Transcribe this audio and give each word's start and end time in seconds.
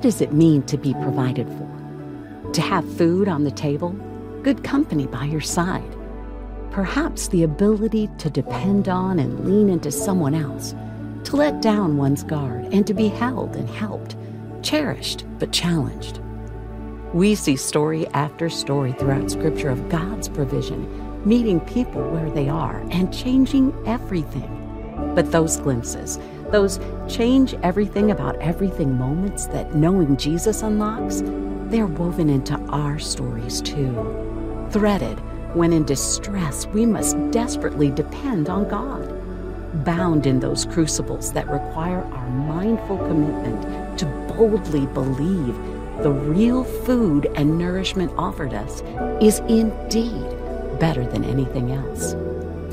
What 0.00 0.04
does 0.12 0.22
it 0.22 0.32
mean 0.32 0.62
to 0.62 0.78
be 0.78 0.94
provided 0.94 1.46
for? 1.46 2.52
To 2.54 2.62
have 2.62 2.90
food 2.96 3.28
on 3.28 3.44
the 3.44 3.50
table, 3.50 3.90
good 4.42 4.64
company 4.64 5.06
by 5.06 5.24
your 5.24 5.42
side, 5.42 5.94
perhaps 6.70 7.28
the 7.28 7.42
ability 7.42 8.08
to 8.16 8.30
depend 8.30 8.88
on 8.88 9.18
and 9.18 9.44
lean 9.44 9.68
into 9.68 9.92
someone 9.92 10.34
else, 10.34 10.74
to 11.24 11.36
let 11.36 11.60
down 11.60 11.98
one's 11.98 12.22
guard 12.22 12.64
and 12.72 12.86
to 12.86 12.94
be 12.94 13.08
held 13.08 13.54
and 13.56 13.68
helped, 13.68 14.16
cherished 14.62 15.26
but 15.38 15.52
challenged. 15.52 16.18
We 17.12 17.34
see 17.34 17.56
story 17.56 18.06
after 18.14 18.48
story 18.48 18.92
throughout 18.92 19.30
Scripture 19.30 19.68
of 19.68 19.90
God's 19.90 20.30
provision, 20.30 21.28
meeting 21.28 21.60
people 21.60 22.08
where 22.08 22.30
they 22.30 22.48
are 22.48 22.78
and 22.90 23.12
changing 23.12 23.74
everything. 23.86 24.56
But 25.14 25.30
those 25.30 25.58
glimpses, 25.58 26.18
those 26.52 26.78
change 27.08 27.54
everything 27.62 28.10
about 28.10 28.36
everything 28.40 28.96
moments 28.96 29.46
that 29.48 29.74
knowing 29.74 30.16
Jesus 30.16 30.62
unlocks, 30.62 31.22
they're 31.70 31.86
woven 31.86 32.28
into 32.28 32.54
our 32.68 32.98
stories 32.98 33.60
too. 33.60 34.68
Threaded, 34.70 35.18
when 35.54 35.72
in 35.72 35.84
distress, 35.84 36.66
we 36.66 36.86
must 36.86 37.16
desperately 37.30 37.90
depend 37.90 38.48
on 38.48 38.68
God. 38.68 39.16
Bound 39.84 40.26
in 40.26 40.40
those 40.40 40.64
crucibles 40.64 41.32
that 41.32 41.48
require 41.48 42.02
our 42.02 42.28
mindful 42.28 42.98
commitment 42.98 43.98
to 43.98 44.06
boldly 44.28 44.86
believe 44.86 45.56
the 46.02 46.10
real 46.10 46.64
food 46.64 47.30
and 47.34 47.58
nourishment 47.58 48.10
offered 48.16 48.54
us 48.54 48.82
is 49.20 49.40
indeed 49.40 50.24
better 50.78 51.06
than 51.06 51.24
anything 51.24 51.72
else. 51.72 52.14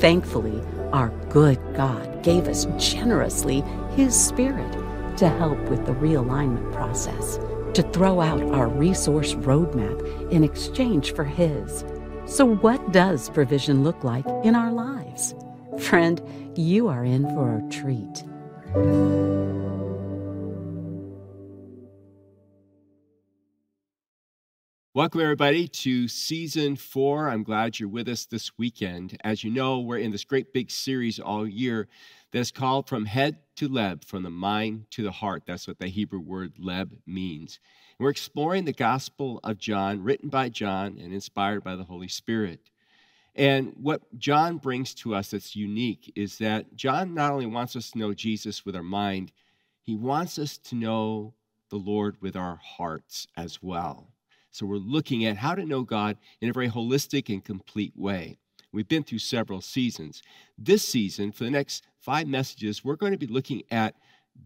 Thankfully, 0.00 0.62
our 0.92 1.08
good 1.30 1.58
God 1.74 2.22
gave 2.22 2.48
us 2.48 2.66
generously 2.78 3.62
His 3.94 4.18
Spirit 4.18 4.72
to 5.18 5.28
help 5.28 5.58
with 5.68 5.84
the 5.86 5.92
realignment 5.92 6.72
process, 6.72 7.38
to 7.74 7.82
throw 7.92 8.20
out 8.20 8.42
our 8.54 8.68
resource 8.68 9.34
roadmap 9.34 10.30
in 10.30 10.44
exchange 10.44 11.12
for 11.12 11.24
His. 11.24 11.84
So, 12.26 12.44
what 12.44 12.92
does 12.92 13.30
provision 13.30 13.84
look 13.84 14.04
like 14.04 14.26
in 14.44 14.54
our 14.54 14.72
lives? 14.72 15.34
Friend, 15.78 16.20
you 16.56 16.88
are 16.88 17.04
in 17.04 17.24
for 17.34 17.56
a 17.56 17.70
treat. 17.70 18.24
Welcome, 24.98 25.20
everybody, 25.20 25.68
to 25.68 26.08
season 26.08 26.74
four. 26.74 27.30
I'm 27.30 27.44
glad 27.44 27.78
you're 27.78 27.88
with 27.88 28.08
us 28.08 28.26
this 28.26 28.58
weekend. 28.58 29.16
As 29.22 29.44
you 29.44 29.50
know, 29.52 29.78
we're 29.78 29.98
in 29.98 30.10
this 30.10 30.24
great 30.24 30.52
big 30.52 30.72
series 30.72 31.20
all 31.20 31.46
year 31.46 31.86
that's 32.32 32.50
called 32.50 32.88
From 32.88 33.04
Head 33.04 33.38
to 33.58 33.68
Leb, 33.68 34.04
from 34.04 34.24
the 34.24 34.30
mind 34.30 34.86
to 34.90 35.04
the 35.04 35.12
heart. 35.12 35.44
That's 35.46 35.68
what 35.68 35.78
the 35.78 35.86
Hebrew 35.86 36.18
word 36.18 36.54
leb 36.60 36.90
means. 37.06 37.60
And 37.96 38.04
we're 38.04 38.10
exploring 38.10 38.64
the 38.64 38.72
Gospel 38.72 39.38
of 39.44 39.58
John, 39.58 40.02
written 40.02 40.30
by 40.30 40.48
John 40.48 40.98
and 41.00 41.12
inspired 41.12 41.62
by 41.62 41.76
the 41.76 41.84
Holy 41.84 42.08
Spirit. 42.08 42.68
And 43.36 43.74
what 43.80 44.02
John 44.18 44.56
brings 44.56 44.94
to 44.94 45.14
us 45.14 45.30
that's 45.30 45.54
unique 45.54 46.12
is 46.16 46.38
that 46.38 46.74
John 46.74 47.14
not 47.14 47.30
only 47.30 47.46
wants 47.46 47.76
us 47.76 47.92
to 47.92 47.98
know 47.98 48.14
Jesus 48.14 48.66
with 48.66 48.74
our 48.74 48.82
mind, 48.82 49.30
he 49.80 49.94
wants 49.94 50.40
us 50.40 50.58
to 50.58 50.74
know 50.74 51.34
the 51.70 51.76
Lord 51.76 52.16
with 52.20 52.34
our 52.34 52.56
hearts 52.56 53.28
as 53.36 53.62
well. 53.62 54.08
So 54.50 54.66
we're 54.66 54.76
looking 54.76 55.24
at 55.24 55.36
how 55.36 55.54
to 55.54 55.64
know 55.64 55.82
God 55.82 56.16
in 56.40 56.48
a 56.48 56.52
very 56.52 56.68
holistic 56.68 57.28
and 57.32 57.44
complete 57.44 57.92
way. 57.96 58.38
We've 58.72 58.88
been 58.88 59.04
through 59.04 59.20
several 59.20 59.60
seasons. 59.60 60.22
This 60.58 60.86
season, 60.86 61.32
for 61.32 61.44
the 61.44 61.50
next 61.50 61.84
five 62.00 62.26
messages, 62.26 62.84
we're 62.84 62.96
going 62.96 63.12
to 63.12 63.18
be 63.18 63.26
looking 63.26 63.62
at 63.70 63.94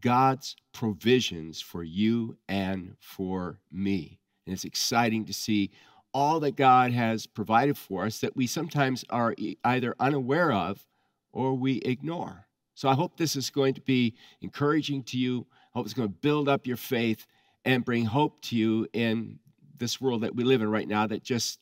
God's 0.01 0.57
provisions 0.73 1.61
for 1.61 1.83
you 1.83 2.37
and 2.49 2.97
for 3.01 3.59
me. 3.71 4.21
And 4.47 4.55
it's 4.55 4.65
exciting 4.65 5.25
to 5.27 5.35
see 5.35 5.71
all 6.15 6.41
that 6.41 6.57
God 6.57 6.93
has 6.93 7.27
provided 7.27 7.77
for 7.77 8.05
us 8.05 8.21
that 8.21 8.37
we 8.37 8.47
sometimes 8.47 9.05
are 9.11 9.35
either 9.65 9.95
unaware 9.99 10.53
of 10.53 10.87
or 11.33 11.55
we 11.55 11.79
ignore. 11.79 12.47
So 12.75 12.89
I 12.89 12.95
hope 12.95 13.17
this 13.17 13.37
is 13.37 13.51
going 13.51 13.75
to 13.75 13.81
be 13.81 14.15
encouraging 14.41 15.05
to 15.05 15.19
you. 15.19 15.47
I 15.75 15.79
hope 15.79 15.87
it's 15.87 15.95
going 15.95 16.09
to 16.09 16.15
build 16.15 16.49
up 16.49 16.67
your 16.67 16.77
faith 16.77 17.27
and 17.65 17.85
bring 17.85 18.05
hope 18.07 18.41
to 18.43 18.57
you 18.57 18.89
in 18.93 19.39
this 19.83 20.01
world 20.01 20.23
that 20.23 20.35
we 20.35 20.45
live 20.45 20.63
in 20.63 20.71
right 20.71 20.89
now 20.89 21.07
that 21.07 21.23
just, 21.23 21.59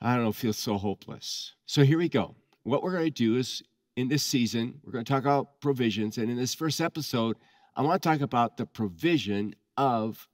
I 0.00 0.14
don't 0.14 0.24
know, 0.24 0.32
feels 0.32 0.56
so 0.56 0.78
hopeless. 0.78 1.52
So 1.66 1.82
here 1.82 1.98
we 1.98 2.08
go. 2.08 2.36
What 2.62 2.82
we're 2.82 2.92
going 2.92 3.04
to 3.04 3.10
do 3.10 3.36
is 3.36 3.62
in 3.96 4.08
this 4.08 4.22
season, 4.22 4.80
we're 4.84 4.92
going 4.92 5.04
to 5.04 5.12
talk 5.12 5.24
about 5.24 5.60
provisions. 5.60 6.16
And 6.16 6.30
in 6.30 6.36
this 6.36 6.54
first 6.54 6.80
episode, 6.80 7.36
I 7.74 7.82
want 7.82 8.00
to 8.00 8.08
talk 8.08 8.20
about 8.20 8.56
the 8.56 8.64
provision 8.64 9.54
of 9.76 10.28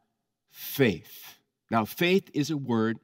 faith. 0.51 1.39
Now, 1.71 1.85
faith 1.85 2.31
is 2.35 2.51
a 2.51 2.57
word 2.57 2.99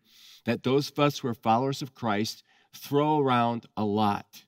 that 0.45 0.63
those 0.63 0.91
of 0.91 0.99
us 0.99 1.19
who 1.19 1.29
are 1.29 1.35
followers 1.35 1.81
of 1.83 1.95
Christ 1.95 2.45
throw 2.75 3.21
around 3.21 3.67
a 3.77 3.85
lot. 3.85 4.45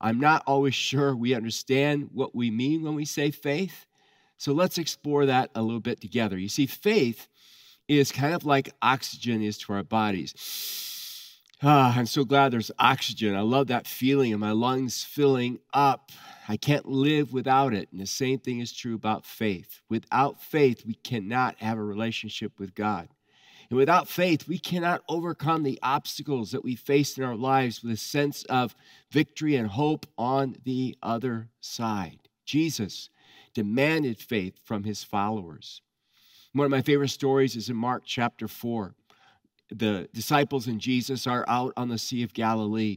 I'm 0.00 0.20
not 0.20 0.42
always 0.46 0.74
sure 0.74 1.14
we 1.14 1.34
understand 1.34 2.08
what 2.12 2.34
we 2.34 2.50
mean 2.50 2.82
when 2.82 2.94
we 2.94 3.04
say 3.04 3.30
faith. 3.30 3.86
So 4.38 4.52
let's 4.52 4.78
explore 4.78 5.26
that 5.26 5.50
a 5.54 5.62
little 5.62 5.80
bit 5.80 6.00
together. 6.00 6.38
You 6.38 6.48
see, 6.48 6.66
faith 6.66 7.28
is 7.88 8.12
kind 8.12 8.34
of 8.34 8.44
like 8.44 8.72
oxygen 8.82 9.42
is 9.42 9.58
to 9.58 9.72
our 9.72 9.82
bodies. 9.82 10.34
Ah, 11.62 11.96
I'm 11.96 12.06
so 12.06 12.24
glad 12.24 12.52
there's 12.52 12.70
oxygen. 12.78 13.34
I 13.34 13.40
love 13.40 13.68
that 13.68 13.86
feeling 13.86 14.32
of 14.34 14.40
my 14.40 14.50
lungs 14.50 15.04
filling 15.04 15.58
up. 15.72 16.12
I 16.48 16.56
can't 16.58 16.86
live 16.86 17.32
without 17.32 17.72
it. 17.72 17.88
And 17.90 18.00
the 18.00 18.06
same 18.06 18.38
thing 18.38 18.60
is 18.60 18.72
true 18.72 18.94
about 18.94 19.24
faith. 19.24 19.80
Without 19.88 20.42
faith, 20.42 20.84
we 20.84 20.94
cannot 20.94 21.56
have 21.58 21.78
a 21.78 21.82
relationship 21.82 22.52
with 22.58 22.74
God. 22.74 23.08
And 23.70 23.78
without 23.78 24.08
faith, 24.08 24.46
we 24.46 24.58
cannot 24.58 25.02
overcome 25.08 25.62
the 25.62 25.78
obstacles 25.82 26.52
that 26.52 26.62
we 26.62 26.76
face 26.76 27.16
in 27.16 27.24
our 27.24 27.34
lives 27.34 27.82
with 27.82 27.92
a 27.92 27.96
sense 27.96 28.44
of 28.44 28.76
victory 29.10 29.56
and 29.56 29.68
hope 29.68 30.06
on 30.18 30.56
the 30.64 30.96
other 31.02 31.48
side. 31.60 32.28
Jesus 32.44 33.08
demanded 33.54 34.18
faith 34.18 34.58
from 34.62 34.84
his 34.84 35.02
followers. 35.02 35.80
One 36.56 36.64
of 36.64 36.70
my 36.70 36.80
favorite 36.80 37.10
stories 37.10 37.54
is 37.54 37.68
in 37.68 37.76
Mark 37.76 38.04
chapter 38.06 38.48
4. 38.48 38.94
The 39.68 40.08
disciples 40.14 40.66
and 40.66 40.80
Jesus 40.80 41.26
are 41.26 41.44
out 41.46 41.74
on 41.76 41.90
the 41.90 41.98
Sea 41.98 42.22
of 42.22 42.32
Galilee, 42.32 42.96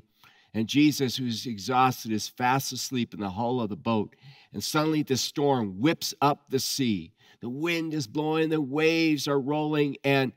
and 0.54 0.66
Jesus, 0.66 1.18
who's 1.18 1.46
exhausted, 1.46 2.14
is 2.14 2.30
fast 2.30 2.72
asleep 2.72 3.14
in 3.14 3.20
the 3.20 3.32
hull 3.32 3.60
of 3.60 3.68
the 3.68 3.76
boat. 3.76 4.16
And 4.54 4.64
suddenly 4.64 5.04
the 5.04 5.18
storm 5.18 5.82
whips 5.82 6.14
up 6.22 6.50
the 6.50 6.60
sea. 6.60 7.12
The 7.42 7.50
wind 7.50 7.94
is 7.94 8.08
blowing, 8.08 8.48
the 8.48 8.62
waves 8.62 9.28
are 9.28 9.42
rolling, 9.42 9.98
and 10.06 10.32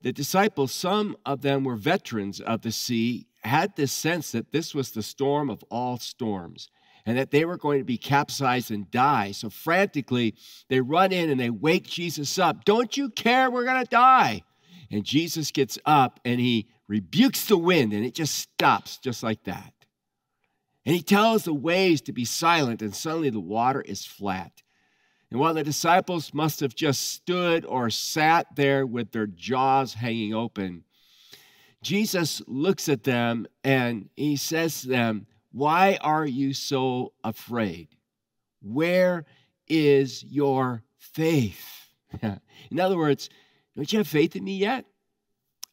the 0.00 0.12
disciples, 0.12 0.70
some 0.70 1.16
of 1.26 1.42
them 1.42 1.64
were 1.64 1.74
veterans 1.74 2.40
of 2.40 2.62
the 2.62 2.70
sea, 2.70 3.26
had 3.42 3.74
this 3.74 3.90
sense 3.90 4.30
that 4.30 4.52
this 4.52 4.76
was 4.76 4.92
the 4.92 5.02
storm 5.02 5.50
of 5.50 5.64
all 5.72 5.98
storms 5.98 6.70
and 7.06 7.18
that 7.18 7.30
they 7.30 7.44
were 7.44 7.56
going 7.56 7.78
to 7.78 7.84
be 7.84 7.98
capsized 7.98 8.70
and 8.70 8.90
die. 8.90 9.32
So 9.32 9.50
frantically, 9.50 10.34
they 10.68 10.80
run 10.80 11.12
in 11.12 11.30
and 11.30 11.40
they 11.40 11.50
wake 11.50 11.84
Jesus 11.84 12.38
up. 12.38 12.64
Don't 12.64 12.96
you 12.96 13.10
care? 13.10 13.50
We're 13.50 13.64
going 13.64 13.82
to 13.82 13.90
die. 13.90 14.42
And 14.90 15.04
Jesus 15.04 15.50
gets 15.50 15.78
up 15.84 16.20
and 16.24 16.40
he 16.40 16.68
rebukes 16.88 17.44
the 17.46 17.56
wind 17.56 17.92
and 17.92 18.04
it 18.04 18.14
just 18.14 18.34
stops 18.34 18.98
just 18.98 19.22
like 19.22 19.44
that. 19.44 19.72
And 20.86 20.94
he 20.94 21.02
tells 21.02 21.44
the 21.44 21.54
waves 21.54 22.00
to 22.02 22.12
be 22.12 22.24
silent, 22.24 22.80
and 22.80 22.94
suddenly 22.94 23.28
the 23.30 23.38
water 23.38 23.82
is 23.82 24.06
flat. 24.06 24.62
And 25.30 25.38
while 25.38 25.54
the 25.54 25.62
disciples 25.62 26.34
must 26.34 26.60
have 26.60 26.74
just 26.74 27.10
stood 27.10 27.64
or 27.64 27.90
sat 27.90 28.56
there 28.56 28.84
with 28.86 29.12
their 29.12 29.26
jaws 29.26 29.94
hanging 29.94 30.34
open, 30.34 30.84
Jesus 31.82 32.42
looks 32.46 32.88
at 32.88 33.04
them 33.04 33.46
and 33.62 34.08
he 34.16 34.36
says 34.36 34.82
to 34.82 34.88
them, 34.88 35.26
why 35.52 35.98
are 36.00 36.26
you 36.26 36.54
so 36.54 37.12
afraid? 37.24 37.88
Where 38.62 39.24
is 39.68 40.22
your 40.24 40.82
faith? 40.98 41.88
in 42.22 42.80
other 42.80 42.96
words, 42.96 43.30
don't 43.76 43.92
you 43.92 43.98
have 43.98 44.08
faith 44.08 44.36
in 44.36 44.44
me 44.44 44.56
yet? 44.56 44.84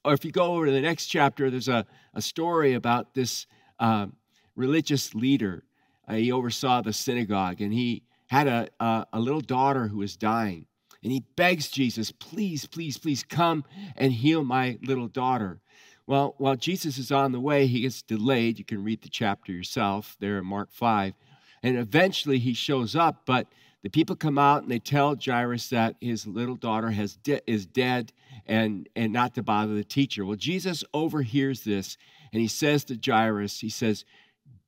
Or 0.06 0.14
if 0.14 0.24
you 0.24 0.32
go 0.32 0.54
over 0.54 0.66
to 0.66 0.72
the 0.72 0.82
next 0.82 1.08
chapter, 1.08 1.50
there's 1.50 1.68
a, 1.68 1.86
a 2.14 2.22
story 2.22 2.74
about 2.74 3.14
this 3.14 3.46
uh, 3.80 4.08
religious 4.56 5.14
leader. 5.14 5.64
Uh, 6.08 6.14
he 6.14 6.32
oversaw 6.32 6.82
the 6.82 6.94
synagogue 6.94 7.62
and 7.62 7.74
he 7.74 8.04
had 8.28 8.48
a, 8.48 8.70
a, 8.80 9.06
a 9.14 9.20
little 9.20 9.42
daughter 9.42 9.88
who 9.88 9.98
was 9.98 10.16
dying. 10.16 10.66
And 11.04 11.12
he 11.12 11.24
begs 11.36 11.70
Jesus, 11.70 12.12
please, 12.12 12.66
please, 12.66 12.98
please 12.98 13.24
come 13.24 13.64
and 13.96 14.12
heal 14.12 14.44
my 14.44 14.80
little 14.82 15.08
daughter. 15.08 15.62
Well, 16.08 16.36
while 16.38 16.56
Jesus 16.56 16.98
is 16.98 17.12
on 17.12 17.34
the 17.34 17.40
way, 17.40 17.68
he 17.68 17.82
gets 17.82 18.02
delayed. 18.02 18.58
You 18.58 18.66
can 18.66 18.84
read 18.84 19.02
the 19.02 19.10
chapter 19.10 19.52
yourself 19.52 20.16
there 20.22 20.38
in 20.38 20.46
Mark 20.46 20.70
5. 20.72 21.14
And 21.62 21.78
eventually 21.78 22.40
he 22.40 22.54
shows 22.54 22.96
up, 22.96 23.24
but 23.26 23.48
the 23.84 23.90
people 23.90 24.16
come 24.16 24.38
out 24.38 24.64
and 24.64 24.72
they 24.72 24.80
tell 24.80 25.16
Jairus 25.16 25.70
that 25.70 25.96
his 26.00 26.26
little 26.26 26.56
daughter 26.56 26.90
has 26.92 27.18
de- 27.18 27.42
is 27.50 27.66
dead 27.66 28.14
and, 28.46 28.88
and 28.96 29.12
not 29.12 29.36
to 29.36 29.44
bother 29.44 29.76
the 29.76 29.84
teacher. 29.84 30.26
Well, 30.26 30.38
Jesus 30.38 30.84
overhears 30.94 31.64
this 31.64 31.98
and 32.32 32.42
he 32.42 32.48
says 32.48 32.86
to 32.86 33.00
Jairus, 33.04 33.60
he 33.60 33.70
says, 33.70 34.06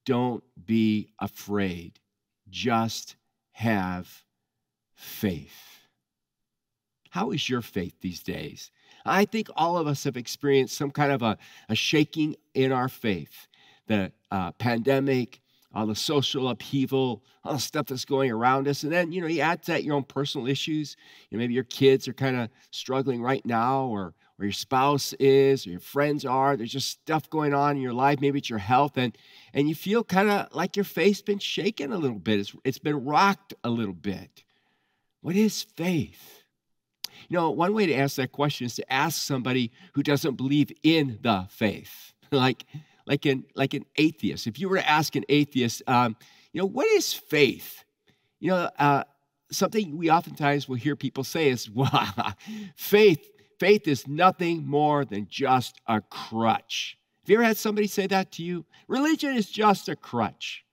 Don't 0.06 0.44
be 0.64 1.14
afraid, 1.20 2.00
just 2.50 3.16
have 3.52 4.24
faith. 4.94 5.80
How 7.12 7.32
is 7.32 7.50
your 7.50 7.62
faith 7.62 7.96
these 8.02 8.22
days? 8.22 8.72
I 9.10 9.26
think 9.26 9.50
all 9.56 9.78
of 9.78 9.88
us 9.88 10.04
have 10.04 10.18
experienced 10.18 10.78
some 10.78 10.92
kind 10.92 11.12
of 11.12 11.22
a, 11.22 11.38
a 11.68 11.76
shaking 11.76 12.36
in 12.54 12.72
our 12.72 12.90
faith. 12.90 13.48
The 13.88 14.12
uh, 14.32 14.52
pandemic, 14.54 15.42
all 15.74 15.86
the 15.86 15.96
social 15.96 16.50
upheaval, 16.50 17.24
all 17.44 17.54
the 17.54 17.60
stuff 17.60 17.88
that's 17.88 18.06
going 18.06 18.32
around 18.32 18.68
us. 18.68 18.84
And 18.84 18.92
then, 18.92 19.12
you 19.12 19.22
know, 19.22 19.28
you 19.28 19.42
add 19.42 19.64
to 19.64 19.72
that 19.72 19.84
your 19.84 19.96
own 19.96 20.04
personal 20.04 20.48
issues. 20.48 20.96
You 21.30 21.38
know, 21.38 21.42
maybe 21.42 21.54
your 21.54 21.64
kids 21.64 22.08
are 22.08 22.14
kind 22.14 22.40
of 22.40 22.50
struggling 22.72 23.22
right 23.22 23.46
now, 23.46 23.86
or, 23.86 24.14
or 24.40 24.46
your 24.46 24.52
spouse 24.52 25.14
is, 25.14 25.68
or 25.68 25.72
your 25.72 25.80
friends 25.80 26.26
are. 26.26 26.58
There's 26.58 26.72
just 26.72 26.90
stuff 26.90 27.30
going 27.30 27.54
on 27.54 27.76
in 27.76 27.82
your 27.82 27.94
life. 27.94 28.20
Maybe 28.20 28.40
it's 28.40 28.50
your 28.50 28.60
health. 28.60 28.98
And, 28.98 29.16
and 29.54 29.70
you 29.70 29.76
feel 29.76 30.04
kind 30.04 30.30
of 30.30 30.48
like 30.54 30.76
your 30.76 30.86
faith's 30.86 31.22
been 31.22 31.40
shaken 31.40 31.92
a 31.92 31.98
little 31.98 32.20
bit, 32.20 32.40
it's, 32.40 32.56
it's 32.64 32.80
been 32.80 33.06
rocked 33.06 33.54
a 33.64 33.70
little 33.70 33.94
bit. 33.94 34.44
What 35.22 35.36
is 35.36 35.64
faith? 35.64 36.39
You 37.28 37.38
know, 37.38 37.50
one 37.52 37.74
way 37.74 37.86
to 37.86 37.94
ask 37.94 38.16
that 38.16 38.32
question 38.32 38.66
is 38.66 38.76
to 38.76 38.94
ask 38.94 39.22
somebody 39.22 39.72
who 39.94 40.04
doesn't 40.04 40.36
believe 40.36 40.72
in 40.84 41.20
the 41.22 41.46
faith, 41.50 42.14
like, 42.32 42.66
like, 43.06 43.26
an, 43.26 43.46
like 43.56 43.74
an 43.74 43.86
atheist. 43.98 44.48
If 44.48 44.60
you 44.60 44.70
were 44.70 44.78
to 44.78 44.90
ask 44.90 45.16
an 45.16 45.26
atheist, 45.30 45.82
um, 45.88 46.16
you 46.54 46.62
know, 46.62 46.68
what 46.68 46.88
is 46.88 47.14
faith? 47.14 47.84
You 48.40 48.52
know, 48.52 48.70
uh, 48.80 49.04
something 49.52 49.98
we 49.98 50.10
oftentimes 50.10 50.70
will 50.70 50.78
hear 50.78 50.96
people 50.96 51.24
say 51.24 51.50
is, 51.50 51.70
well, 51.74 52.36
faith, 52.76 53.30
faith 53.60 53.88
is 53.88 54.08
nothing 54.08 54.66
more 54.66 55.06
than 55.06 55.28
just 55.30 55.82
a 55.88 56.02
crutch. 56.02 56.98
Have 57.24 57.30
you 57.30 57.36
ever 57.36 57.44
had 57.44 57.58
somebody 57.58 57.88
say 57.88 58.08
that 58.08 58.32
to 58.34 58.44
you? 58.44 58.66
Religion 58.88 59.36
is 59.36 59.50
just 59.50 59.90
a 59.90 59.96
crutch. 59.96 60.64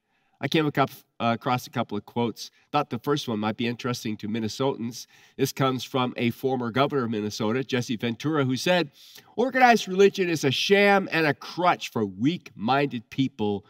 I 0.41 0.49
came 0.49 0.67
uh, 0.67 0.87
across 1.19 1.67
a 1.67 1.71
couple 1.71 1.97
of 1.97 2.05
quotes. 2.05 2.51
Thought 2.71 2.91
the 2.91 2.99
first 2.99 3.27
one 3.27 3.39
might 3.39 3.57
be 3.57 3.67
interesting 3.67 4.17
to 4.19 4.29
Minnesotans. 4.29 5.07
This 5.37 5.53
comes 5.53 5.83
from 5.83 6.13
a 6.17 6.31
former 6.31 6.71
governor 6.71 7.05
of 7.05 7.11
Minnesota, 7.11 7.65
Jesse 7.65 7.97
Ventura, 7.97 8.45
who 8.45 8.57
said, 8.57 8.91
Organized 9.37 9.89
religion 9.89 10.29
is 10.29 10.45
a 10.45 10.51
sham 10.51 11.09
and 11.11 11.27
a 11.27 11.35
crutch 11.35 11.91
for 11.91 12.05
weak 12.05 12.51
minded 12.55 13.09
people 13.11 13.65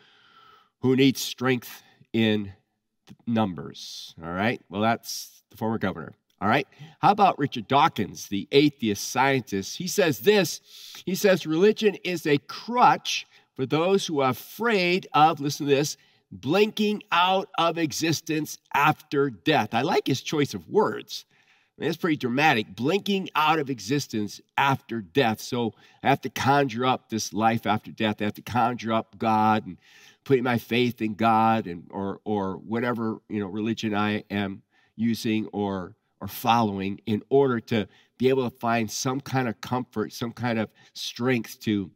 who 0.80 0.96
need 0.96 1.16
strength 1.16 1.82
in 2.12 2.52
numbers. 3.26 4.14
All 4.22 4.32
right? 4.32 4.60
Well, 4.68 4.82
that's 4.82 5.42
the 5.50 5.56
former 5.56 5.78
governor. 5.78 6.14
All 6.40 6.48
right. 6.48 6.68
How 7.00 7.12
about 7.12 7.38
Richard 7.38 7.66
Dawkins, 7.66 8.28
the 8.28 8.46
atheist 8.52 9.10
scientist? 9.10 9.78
He 9.78 9.86
says 9.86 10.20
this 10.20 10.60
He 11.06 11.14
says, 11.14 11.46
religion 11.46 11.94
is 12.04 12.26
a 12.26 12.38
crutch 12.38 13.26
for 13.54 13.64
those 13.64 14.06
who 14.06 14.20
are 14.20 14.30
afraid 14.30 15.08
of, 15.14 15.40
listen 15.40 15.66
to 15.66 15.74
this, 15.74 15.96
blinking 16.30 17.02
out 17.12 17.48
of 17.58 17.78
existence 17.78 18.58
after 18.74 19.30
death. 19.30 19.74
I 19.74 19.82
like 19.82 20.06
his 20.06 20.20
choice 20.20 20.54
of 20.54 20.68
words. 20.68 21.24
I 21.78 21.82
mean, 21.82 21.90
it's 21.90 21.98
pretty 21.98 22.16
dramatic. 22.16 22.74
Blinking 22.74 23.30
out 23.34 23.58
of 23.58 23.68
existence 23.68 24.40
after 24.56 25.02
death. 25.02 25.40
So 25.40 25.74
I 26.02 26.08
have 26.08 26.22
to 26.22 26.30
conjure 26.30 26.86
up 26.86 27.10
this 27.10 27.32
life 27.32 27.66
after 27.66 27.90
death. 27.90 28.16
I 28.20 28.24
have 28.24 28.34
to 28.34 28.42
conjure 28.42 28.92
up 28.92 29.18
God 29.18 29.66
and 29.66 29.76
putting 30.24 30.44
my 30.44 30.58
faith 30.58 31.02
in 31.02 31.14
God 31.14 31.66
and 31.66 31.84
or 31.90 32.20
or 32.24 32.56
whatever 32.56 33.20
you 33.28 33.40
know 33.40 33.46
religion 33.46 33.94
I 33.94 34.24
am 34.30 34.62
using 34.96 35.46
or 35.52 35.94
or 36.20 36.28
following 36.28 37.00
in 37.06 37.22
order 37.28 37.60
to 37.60 37.86
be 38.18 38.30
able 38.30 38.48
to 38.48 38.56
find 38.58 38.90
some 38.90 39.20
kind 39.20 39.46
of 39.46 39.60
comfort, 39.60 40.12
some 40.12 40.32
kind 40.32 40.58
of 40.58 40.70
strength 40.94 41.60
to 41.60 41.90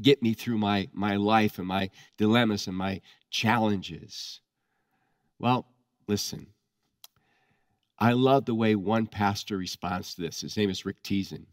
get 0.00 0.22
me 0.22 0.34
through 0.34 0.58
my, 0.58 0.88
my 0.92 1.16
life 1.16 1.58
and 1.58 1.66
my 1.66 1.90
dilemmas 2.16 2.66
and 2.66 2.76
my 2.76 3.00
challenges. 3.30 4.40
Well, 5.38 5.66
listen, 6.06 6.46
I 7.98 8.12
love 8.12 8.46
the 8.46 8.54
way 8.54 8.74
one 8.74 9.06
pastor 9.06 9.56
responds 9.56 10.14
to 10.14 10.22
this. 10.22 10.40
His 10.40 10.56
name 10.56 10.70
is 10.70 10.84
Rick 10.84 11.02
Teason. 11.02 11.44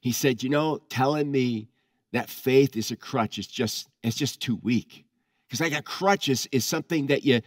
He 0.00 0.12
said, 0.12 0.42
You 0.42 0.50
know, 0.50 0.78
telling 0.88 1.30
me 1.30 1.68
that 2.12 2.30
faith 2.30 2.76
is 2.76 2.90
a 2.90 2.96
crutch 2.96 3.38
is 3.38 3.46
just, 3.46 3.88
it's 4.02 4.16
just 4.16 4.40
too 4.40 4.58
weak. 4.62 5.04
Because 5.46 5.60
like 5.60 5.78
a 5.78 5.82
crutch 5.82 6.28
is, 6.28 6.48
is 6.52 6.64
something 6.64 7.06
that 7.08 7.24
you 7.24 7.40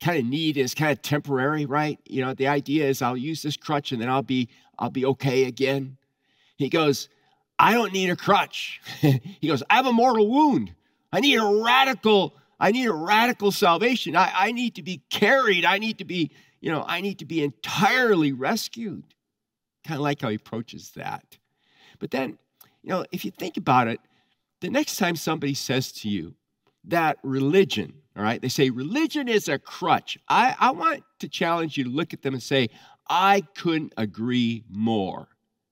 kind 0.00 0.18
of 0.18 0.26
need 0.26 0.56
is 0.56 0.74
kind 0.74 0.92
of 0.92 1.02
temporary, 1.02 1.66
right? 1.66 1.98
You 2.04 2.24
know, 2.24 2.34
the 2.34 2.48
idea 2.48 2.86
is 2.86 3.02
I'll 3.02 3.16
use 3.16 3.42
this 3.42 3.56
crutch 3.56 3.92
and 3.92 4.00
then 4.00 4.08
I'll 4.08 4.22
be 4.22 4.48
I'll 4.78 4.90
be 4.90 5.06
okay 5.06 5.44
again. 5.44 5.96
He 6.56 6.68
goes, 6.68 7.08
I 7.58 7.72
don't 7.72 7.92
need 7.92 8.10
a 8.10 8.16
crutch. 8.16 8.80
he 9.00 9.48
goes, 9.48 9.62
I 9.70 9.76
have 9.76 9.86
a 9.86 9.92
mortal 9.92 10.28
wound. 10.28 10.74
I 11.12 11.20
need 11.20 11.36
a 11.36 11.62
radical, 11.64 12.34
I 12.60 12.72
need 12.72 12.86
a 12.86 12.92
radical 12.92 13.52
salvation. 13.52 14.16
I, 14.16 14.30
I 14.34 14.52
need 14.52 14.74
to 14.76 14.82
be 14.82 15.02
carried. 15.10 15.64
I 15.64 15.78
need 15.78 15.98
to 15.98 16.04
be, 16.04 16.30
you 16.60 16.70
know, 16.70 16.84
I 16.86 17.00
need 17.00 17.18
to 17.20 17.24
be 17.24 17.42
entirely 17.42 18.32
rescued. 18.32 19.04
Kind 19.84 19.98
of 19.98 20.02
like 20.02 20.20
how 20.20 20.28
he 20.28 20.36
approaches 20.36 20.90
that. 20.96 21.38
But 21.98 22.10
then, 22.10 22.38
you 22.82 22.90
know, 22.90 23.04
if 23.12 23.24
you 23.24 23.30
think 23.30 23.56
about 23.56 23.88
it, 23.88 24.00
the 24.60 24.70
next 24.70 24.96
time 24.96 25.16
somebody 25.16 25.54
says 25.54 25.92
to 25.92 26.08
you 26.08 26.34
that 26.84 27.18
religion, 27.22 27.94
all 28.16 28.22
right, 28.22 28.40
they 28.40 28.48
say 28.48 28.70
religion 28.70 29.28
is 29.28 29.48
a 29.48 29.58
crutch. 29.58 30.18
I, 30.28 30.56
I 30.58 30.70
want 30.70 31.04
to 31.20 31.28
challenge 31.28 31.76
you 31.76 31.84
to 31.84 31.90
look 31.90 32.14
at 32.14 32.22
them 32.22 32.34
and 32.34 32.42
say, 32.42 32.70
I 33.08 33.42
couldn't 33.54 33.92
agree 33.96 34.64
more. 34.68 35.28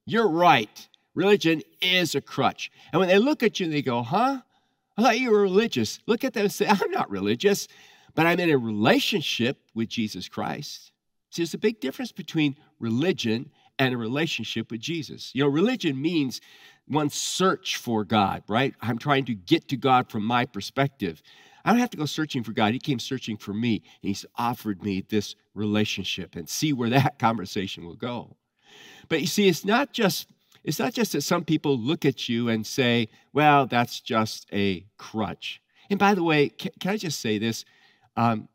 You're 0.06 0.28
right. 0.28 0.88
Religion 1.14 1.62
is 1.81 2.14
a 2.14 2.20
crutch. 2.20 2.70
And 2.93 3.00
when 3.00 3.08
they 3.08 3.19
look 3.19 3.43
at 3.43 3.61
you, 3.61 3.69
they 3.69 3.82
go, 3.82 4.02
huh? 4.02 4.40
I 4.96 5.03
thought 5.03 5.19
you 5.19 5.31
were 5.31 5.43
religious. 5.43 6.00
Look 6.06 6.24
at 6.24 6.34
them 6.34 6.44
and 6.44 6.53
say, 6.53 6.67
I'm 6.69 6.91
not 6.91 7.10
religious, 7.10 7.69
but 8.15 8.27
I'm 8.27 8.41
in 8.41 8.50
a 8.50 8.58
relationship 8.58 9.58
with 9.74 9.88
Jesus 9.88 10.29
Christ. 10.29 10.93
See, 11.31 11.43
there's 11.43 11.55
a 11.55 11.58
big 11.58 11.81
difference 11.81 12.12
between 12.12 12.56
religion 12.79 13.50
and 13.79 13.93
a 13.93 13.96
relationship 13.98 14.70
with 14.70 14.81
Jesus. 14.81 15.32
You 15.34 15.43
know, 15.43 15.48
religion 15.48 16.00
means 16.00 16.41
one 16.86 17.10
search 17.10 17.77
for 17.77 18.05
God, 18.05 18.43
right? 18.48 18.74
I'm 18.81 18.98
trying 18.98 19.24
to 19.27 19.34
get 19.34 19.69
to 19.69 19.77
God 19.77 20.10
from 20.10 20.24
my 20.24 20.44
perspective. 20.44 21.22
I 21.65 21.70
don't 21.70 21.81
have 21.81 21.91
to 21.91 21.96
go 21.96 22.05
searching 22.05 22.44
for 22.44 22.53
God. 22.53 22.72
He 22.72 22.79
came 22.79 22.98
searching 22.98 23.36
for 23.36 23.55
me, 23.55 23.82
and 24.03 24.08
He's 24.08 24.27
offered 24.36 24.82
me 24.82 25.05
this 25.08 25.34
relationship 25.55 26.36
and 26.36 26.48
see 26.48 26.72
where 26.72 26.91
that 26.91 27.19
conversation 27.19 27.84
will 27.84 27.96
go. 27.96 28.36
But 29.08 29.20
you 29.20 29.27
see, 29.27 29.48
it's 29.48 29.65
not 29.65 29.93
just 29.93 30.29
it's 30.64 30.78
not 30.78 30.94
just 30.94 31.12
that 31.12 31.20
some 31.22 31.44
people 31.44 31.78
look 31.78 32.04
at 32.04 32.28
you 32.28 32.48
and 32.48 32.66
say, 32.66 33.08
well, 33.32 33.66
that's 33.66 34.00
just 34.00 34.46
a 34.52 34.86
crutch. 34.96 35.60
And 35.90 35.98
by 35.98 36.14
the 36.14 36.22
way, 36.22 36.48
can, 36.48 36.72
can 36.80 36.92
I 36.92 36.96
just 36.96 37.20
say 37.20 37.38
this? 37.38 37.64
Um, 38.16 38.48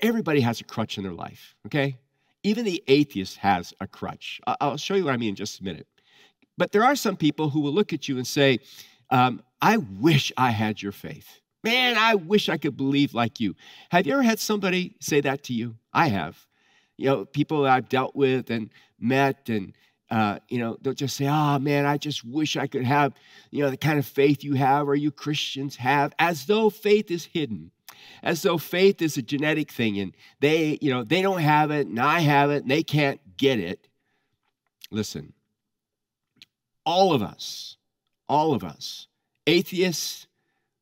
everybody 0.00 0.40
has 0.40 0.60
a 0.60 0.64
crutch 0.64 0.98
in 0.98 1.04
their 1.04 1.14
life, 1.14 1.54
okay? 1.66 1.96
Even 2.42 2.64
the 2.64 2.82
atheist 2.86 3.38
has 3.38 3.72
a 3.80 3.86
crutch. 3.86 4.40
I'll 4.60 4.76
show 4.76 4.94
you 4.94 5.06
what 5.06 5.14
I 5.14 5.16
mean 5.16 5.30
in 5.30 5.34
just 5.34 5.60
a 5.60 5.64
minute. 5.64 5.86
But 6.58 6.72
there 6.72 6.84
are 6.84 6.96
some 6.96 7.16
people 7.16 7.50
who 7.50 7.60
will 7.60 7.72
look 7.72 7.92
at 7.92 8.08
you 8.08 8.16
and 8.16 8.26
say, 8.26 8.60
um, 9.10 9.42
I 9.60 9.78
wish 9.78 10.32
I 10.36 10.50
had 10.50 10.82
your 10.82 10.92
faith. 10.92 11.40
Man, 11.64 11.96
I 11.98 12.14
wish 12.14 12.48
I 12.48 12.58
could 12.58 12.76
believe 12.76 13.14
like 13.14 13.40
you. 13.40 13.56
Have 13.90 14.06
you 14.06 14.12
ever 14.12 14.22
had 14.22 14.38
somebody 14.38 14.94
say 15.00 15.20
that 15.22 15.42
to 15.44 15.52
you? 15.52 15.76
I 15.92 16.08
have. 16.08 16.46
You 16.96 17.06
know, 17.06 17.24
people 17.24 17.66
I've 17.66 17.88
dealt 17.88 18.14
with 18.14 18.50
and 18.50 18.70
met 18.98 19.48
and 19.48 19.74
uh, 20.10 20.38
you 20.48 20.58
know, 20.58 20.76
they'll 20.80 20.94
just 20.94 21.16
say, 21.16 21.26
oh 21.26 21.58
man, 21.58 21.84
I 21.84 21.98
just 21.98 22.24
wish 22.24 22.56
I 22.56 22.66
could 22.66 22.84
have, 22.84 23.12
you 23.50 23.62
know, 23.62 23.70
the 23.70 23.76
kind 23.76 23.98
of 23.98 24.06
faith 24.06 24.44
you 24.44 24.54
have 24.54 24.88
or 24.88 24.94
you 24.94 25.10
Christians 25.10 25.76
have, 25.76 26.12
as 26.18 26.46
though 26.46 26.70
faith 26.70 27.10
is 27.10 27.24
hidden, 27.24 27.72
as 28.22 28.42
though 28.42 28.58
faith 28.58 29.02
is 29.02 29.16
a 29.16 29.22
genetic 29.22 29.70
thing 29.70 29.98
and 29.98 30.12
they, 30.40 30.78
you 30.80 30.90
know, 30.90 31.02
they 31.02 31.22
don't 31.22 31.40
have 31.40 31.70
it 31.70 31.88
and 31.88 31.98
I 31.98 32.20
have 32.20 32.50
it 32.50 32.62
and 32.62 32.70
they 32.70 32.84
can't 32.84 33.20
get 33.36 33.58
it. 33.58 33.88
Listen, 34.90 35.32
all 36.84 37.12
of 37.12 37.22
us, 37.22 37.76
all 38.28 38.54
of 38.54 38.62
us, 38.62 39.08
atheists, 39.46 40.28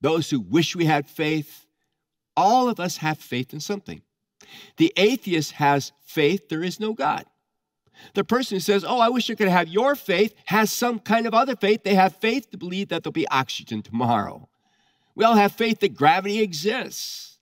those 0.02 0.28
who 0.28 0.40
wish 0.40 0.76
we 0.76 0.85
had 0.85 1.09
faith, 1.09 1.66
all 2.37 2.69
of 2.69 2.78
us 2.78 2.99
have 2.99 3.19
faith 3.19 3.54
in 3.54 3.61
something. 3.61 4.02
The 4.76 4.93
atheist 4.97 5.52
has 5.52 5.93
faith 6.02 6.50
there 6.50 6.62
is 6.62 6.78
no 6.78 6.93
God. 6.93 7.25
The 8.14 8.24
person 8.24 8.56
who 8.56 8.60
says, 8.60 8.84
Oh, 8.84 8.98
I 8.98 9.08
wish 9.08 9.30
I 9.30 9.34
could 9.34 9.48
have 9.48 9.68
your 9.68 9.94
faith, 9.94 10.34
has 10.46 10.70
some 10.72 10.98
kind 10.98 11.26
of 11.26 11.34
other 11.34 11.56
faith. 11.56 11.84
They 11.84 11.94
have 11.94 12.16
faith 12.16 12.50
to 12.50 12.58
believe 12.58 12.88
that 12.88 13.02
there'll 13.02 13.12
be 13.12 13.28
oxygen 13.28 13.82
tomorrow. 13.82 14.48
We 15.14 15.24
all 15.24 15.34
have 15.34 15.52
faith 15.52 15.80
that 15.80 15.94
gravity 15.94 16.40
exists. 16.40 17.38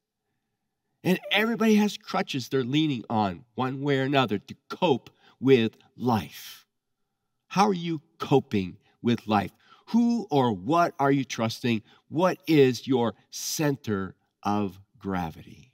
And 1.05 1.19
everybody 1.31 1.77
has 1.77 1.97
crutches 1.97 2.49
they're 2.49 2.63
leaning 2.63 3.05
on, 3.11 3.45
one 3.55 3.83
way 3.83 3.99
or 3.99 4.05
another, 4.05 4.39
to 4.39 4.55
cope 4.69 5.11
with 5.41 5.77
life. 5.97 6.67
How 7.49 7.67
are 7.69 7.75
you 7.75 8.01
coping 8.19 8.77
with 9.03 9.27
life? 9.27 9.51
Who 9.89 10.27
or 10.31 10.53
what 10.53 10.95
are 10.99 11.11
you 11.11 11.25
trusting? 11.25 11.83
What 12.09 12.39
is 12.47 12.87
your 12.87 13.15
center 13.31 14.15
of 14.43 14.79
gravity? 14.99 15.73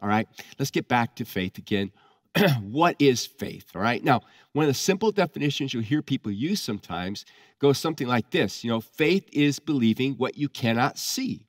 All 0.00 0.08
right, 0.08 0.28
let's 0.58 0.70
get 0.70 0.88
back 0.88 1.16
to 1.16 1.24
faith 1.24 1.58
again. 1.58 1.90
what 2.60 2.96
is 2.98 3.26
faith? 3.26 3.66
All 3.74 3.82
right. 3.82 4.02
Now, 4.02 4.20
one 4.52 4.64
of 4.64 4.70
the 4.70 4.74
simple 4.74 5.12
definitions 5.12 5.74
you'll 5.74 5.82
hear 5.82 6.02
people 6.02 6.30
use 6.30 6.60
sometimes 6.60 7.24
goes 7.58 7.78
something 7.78 8.08
like 8.08 8.30
this 8.30 8.64
You 8.64 8.70
know, 8.70 8.80
faith 8.80 9.28
is 9.32 9.58
believing 9.58 10.14
what 10.14 10.36
you 10.36 10.48
cannot 10.48 10.98
see. 10.98 11.46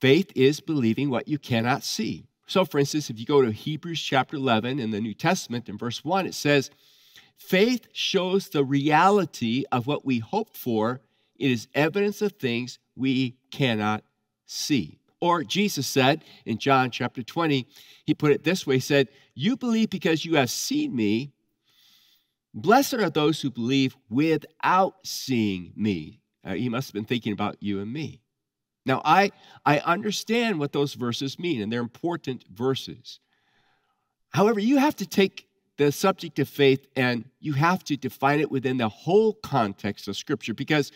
Faith 0.00 0.30
is 0.36 0.60
believing 0.60 1.10
what 1.10 1.26
you 1.26 1.38
cannot 1.38 1.82
see. 1.82 2.24
So, 2.46 2.64
for 2.64 2.78
instance, 2.78 3.10
if 3.10 3.18
you 3.18 3.26
go 3.26 3.42
to 3.42 3.50
Hebrews 3.50 4.00
chapter 4.00 4.36
11 4.36 4.78
in 4.78 4.90
the 4.90 5.00
New 5.00 5.12
Testament 5.12 5.68
in 5.68 5.76
verse 5.76 6.04
1, 6.04 6.26
it 6.26 6.34
says, 6.34 6.70
Faith 7.36 7.88
shows 7.92 8.48
the 8.48 8.64
reality 8.64 9.64
of 9.70 9.86
what 9.86 10.04
we 10.04 10.18
hope 10.18 10.56
for. 10.56 11.00
It 11.36 11.50
is 11.50 11.68
evidence 11.74 12.22
of 12.22 12.32
things 12.32 12.78
we 12.96 13.36
cannot 13.50 14.02
see. 14.46 14.97
Or 15.20 15.42
Jesus 15.42 15.86
said 15.86 16.24
in 16.44 16.58
John 16.58 16.90
chapter 16.90 17.22
20, 17.22 17.66
he 18.04 18.14
put 18.14 18.32
it 18.32 18.44
this 18.44 18.66
way 18.66 18.76
he 18.76 18.80
said, 18.80 19.08
You 19.34 19.56
believe 19.56 19.90
because 19.90 20.24
you 20.24 20.36
have 20.36 20.50
seen 20.50 20.94
me. 20.94 21.32
Blessed 22.54 22.94
are 22.94 23.10
those 23.10 23.40
who 23.40 23.50
believe 23.50 23.96
without 24.08 24.94
seeing 25.04 25.72
me. 25.76 26.20
Uh, 26.44 26.54
he 26.54 26.68
must 26.68 26.88
have 26.88 26.94
been 26.94 27.04
thinking 27.04 27.32
about 27.32 27.56
you 27.60 27.80
and 27.80 27.92
me. 27.92 28.20
Now, 28.86 29.02
I, 29.04 29.32
I 29.66 29.80
understand 29.80 30.58
what 30.58 30.72
those 30.72 30.94
verses 30.94 31.38
mean, 31.38 31.60
and 31.60 31.70
they're 31.70 31.80
important 31.80 32.44
verses. 32.50 33.20
However, 34.30 34.60
you 34.60 34.78
have 34.78 34.96
to 34.96 35.06
take 35.06 35.46
the 35.76 35.92
subject 35.92 36.38
of 36.38 36.48
faith 36.48 36.86
and 36.96 37.24
you 37.38 37.52
have 37.52 37.84
to 37.84 37.96
define 37.96 38.40
it 38.40 38.50
within 38.50 38.76
the 38.76 38.88
whole 38.88 39.34
context 39.34 40.08
of 40.08 40.16
Scripture 40.16 40.52
because 40.52 40.90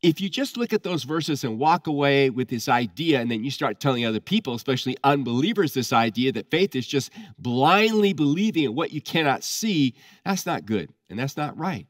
if 0.00 0.20
you 0.20 0.28
just 0.28 0.56
look 0.56 0.72
at 0.72 0.84
those 0.84 1.02
verses 1.04 1.42
and 1.42 1.58
walk 1.58 1.86
away 1.86 2.30
with 2.30 2.48
this 2.48 2.68
idea, 2.68 3.20
and 3.20 3.30
then 3.30 3.42
you 3.42 3.50
start 3.50 3.80
telling 3.80 4.06
other 4.06 4.20
people, 4.20 4.54
especially 4.54 4.96
unbelievers, 5.02 5.74
this 5.74 5.92
idea 5.92 6.30
that 6.32 6.50
faith 6.50 6.76
is 6.76 6.86
just 6.86 7.10
blindly 7.38 8.12
believing 8.12 8.64
in 8.64 8.74
what 8.74 8.92
you 8.92 9.00
cannot 9.00 9.42
see, 9.42 9.94
that's 10.24 10.46
not 10.46 10.66
good 10.66 10.92
and 11.10 11.18
that's 11.18 11.36
not 11.36 11.58
right. 11.58 11.86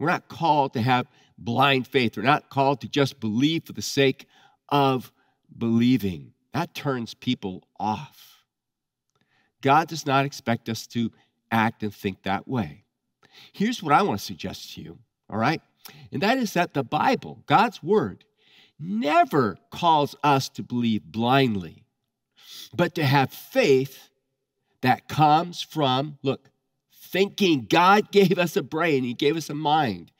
We're 0.00 0.08
not 0.08 0.28
called 0.28 0.72
to 0.72 0.82
have 0.82 1.06
blind 1.38 1.86
faith. 1.86 2.16
We're 2.16 2.24
not 2.24 2.50
called 2.50 2.80
to 2.80 2.88
just 2.88 3.20
believe 3.20 3.64
for 3.64 3.72
the 3.72 3.82
sake 3.82 4.26
of 4.68 5.12
believing. 5.56 6.32
That 6.52 6.74
turns 6.74 7.14
people 7.14 7.62
off. 7.78 8.44
God 9.60 9.86
does 9.86 10.06
not 10.06 10.24
expect 10.24 10.68
us 10.68 10.88
to 10.88 11.12
act 11.52 11.84
and 11.84 11.94
think 11.94 12.24
that 12.24 12.48
way. 12.48 12.84
Here's 13.52 13.82
what 13.82 13.92
I 13.92 14.02
want 14.02 14.18
to 14.18 14.24
suggest 14.24 14.74
to 14.74 14.82
you, 14.82 14.98
all 15.32 15.38
right? 15.38 15.62
And 16.12 16.22
that 16.22 16.38
is 16.38 16.52
that 16.52 16.74
the 16.74 16.84
Bible, 16.84 17.42
God's 17.46 17.82
Word, 17.82 18.24
never 18.78 19.56
calls 19.70 20.14
us 20.22 20.48
to 20.50 20.62
believe 20.62 21.04
blindly, 21.04 21.84
but 22.74 22.94
to 22.96 23.04
have 23.04 23.32
faith 23.32 24.10
that 24.82 25.08
comes 25.08 25.62
from, 25.62 26.18
look, 26.22 26.50
thinking. 26.94 27.66
God 27.68 28.10
gave 28.12 28.38
us 28.38 28.56
a 28.56 28.62
brain, 28.62 29.04
He 29.04 29.14
gave 29.14 29.36
us 29.36 29.48
a 29.48 29.54
mind, 29.54 30.12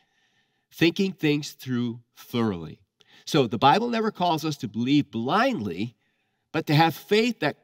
thinking 0.73 1.13
things 1.13 1.53
through 1.53 2.01
thoroughly. 2.17 2.81
So 3.25 3.47
the 3.47 3.59
Bible 3.59 3.89
never 3.89 4.11
calls 4.11 4.45
us 4.45 4.57
to 4.59 4.69
believe 4.69 5.11
blindly, 5.11 5.95
but 6.53 6.67
to 6.67 6.75
have 6.75 6.95
faith 6.95 7.41
that 7.41 7.57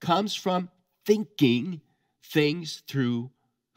comes 0.00 0.34
from 0.34 0.70
thinking 1.04 1.80
things 2.22 2.82
through 2.86 3.30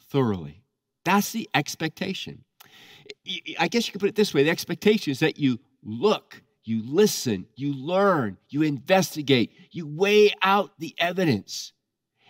thoroughly. 0.10 0.63
That's 1.06 1.32
the 1.32 1.50
expectation. 1.53 2.44
I 3.60 3.67
guess 3.67 3.88
you 3.88 3.91
could 3.91 4.01
put 4.01 4.10
it 4.10 4.15
this 4.15 4.33
way 4.33 4.43
the 4.43 4.50
expectation 4.50 5.12
is 5.12 5.19
that 5.19 5.39
you 5.39 5.60
look, 5.83 6.41
you 6.63 6.81
listen, 6.86 7.48
you 7.55 7.74
learn, 7.74 8.38
you 8.50 8.62
investigate, 8.62 9.51
you 9.72 9.88
weigh 9.88 10.33
out 10.41 10.72
the 10.79 10.95
evidence 10.98 11.74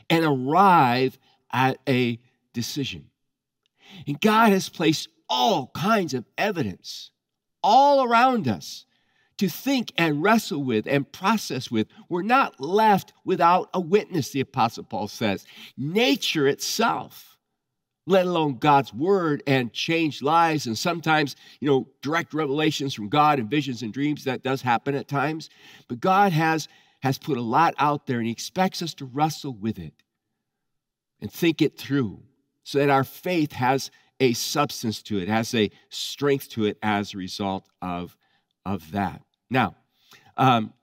and 0.09 0.25
arrive 0.25 1.17
at 1.51 1.77
a 1.87 2.19
decision. 2.53 3.09
And 4.07 4.19
God 4.19 4.51
has 4.51 4.69
placed 4.69 5.09
all 5.29 5.71
kinds 5.73 6.13
of 6.13 6.25
evidence 6.37 7.11
all 7.61 8.03
around 8.03 8.47
us 8.47 8.85
to 9.37 9.49
think 9.49 9.91
and 9.97 10.21
wrestle 10.21 10.63
with 10.63 10.87
and 10.87 11.11
process 11.11 11.71
with. 11.71 11.87
We're 12.09 12.21
not 12.21 12.59
left 12.59 13.13
without 13.25 13.69
a 13.73 13.79
witness, 13.79 14.29
the 14.29 14.41
Apostle 14.41 14.83
Paul 14.83 15.07
says. 15.07 15.45
Nature 15.77 16.47
itself 16.47 17.32
let 18.05 18.25
alone 18.25 18.57
God's 18.57 18.93
word 18.93 19.43
and 19.47 19.71
change 19.71 20.21
lives. 20.21 20.67
And 20.67 20.77
sometimes, 20.77 21.35
you 21.59 21.69
know, 21.69 21.87
direct 22.01 22.33
revelations 22.33 22.93
from 22.93 23.09
God 23.09 23.39
and 23.39 23.49
visions 23.49 23.81
and 23.81 23.93
dreams, 23.93 24.25
that 24.25 24.43
does 24.43 24.61
happen 24.61 24.95
at 24.95 25.07
times. 25.07 25.49
But 25.87 25.99
God 25.99 26.33
has, 26.33 26.67
has 27.01 27.17
put 27.17 27.37
a 27.37 27.41
lot 27.41 27.73
out 27.77 28.05
there 28.05 28.17
and 28.17 28.25
He 28.25 28.31
expects 28.31 28.81
us 28.81 28.93
to 28.95 29.05
wrestle 29.05 29.53
with 29.53 29.79
it 29.79 29.93
and 31.21 31.31
think 31.31 31.61
it 31.61 31.77
through 31.77 32.21
so 32.63 32.79
that 32.79 32.89
our 32.89 33.03
faith 33.03 33.53
has 33.53 33.89
a 34.19 34.33
substance 34.33 35.01
to 35.03 35.19
it, 35.19 35.27
has 35.27 35.53
a 35.55 35.71
strength 35.89 36.49
to 36.49 36.65
it 36.65 36.77
as 36.81 37.13
a 37.13 37.17
result 37.17 37.67
of, 37.81 38.17
of 38.65 38.91
that. 38.91 39.21
Now, 39.49 39.75
um, 40.37 40.73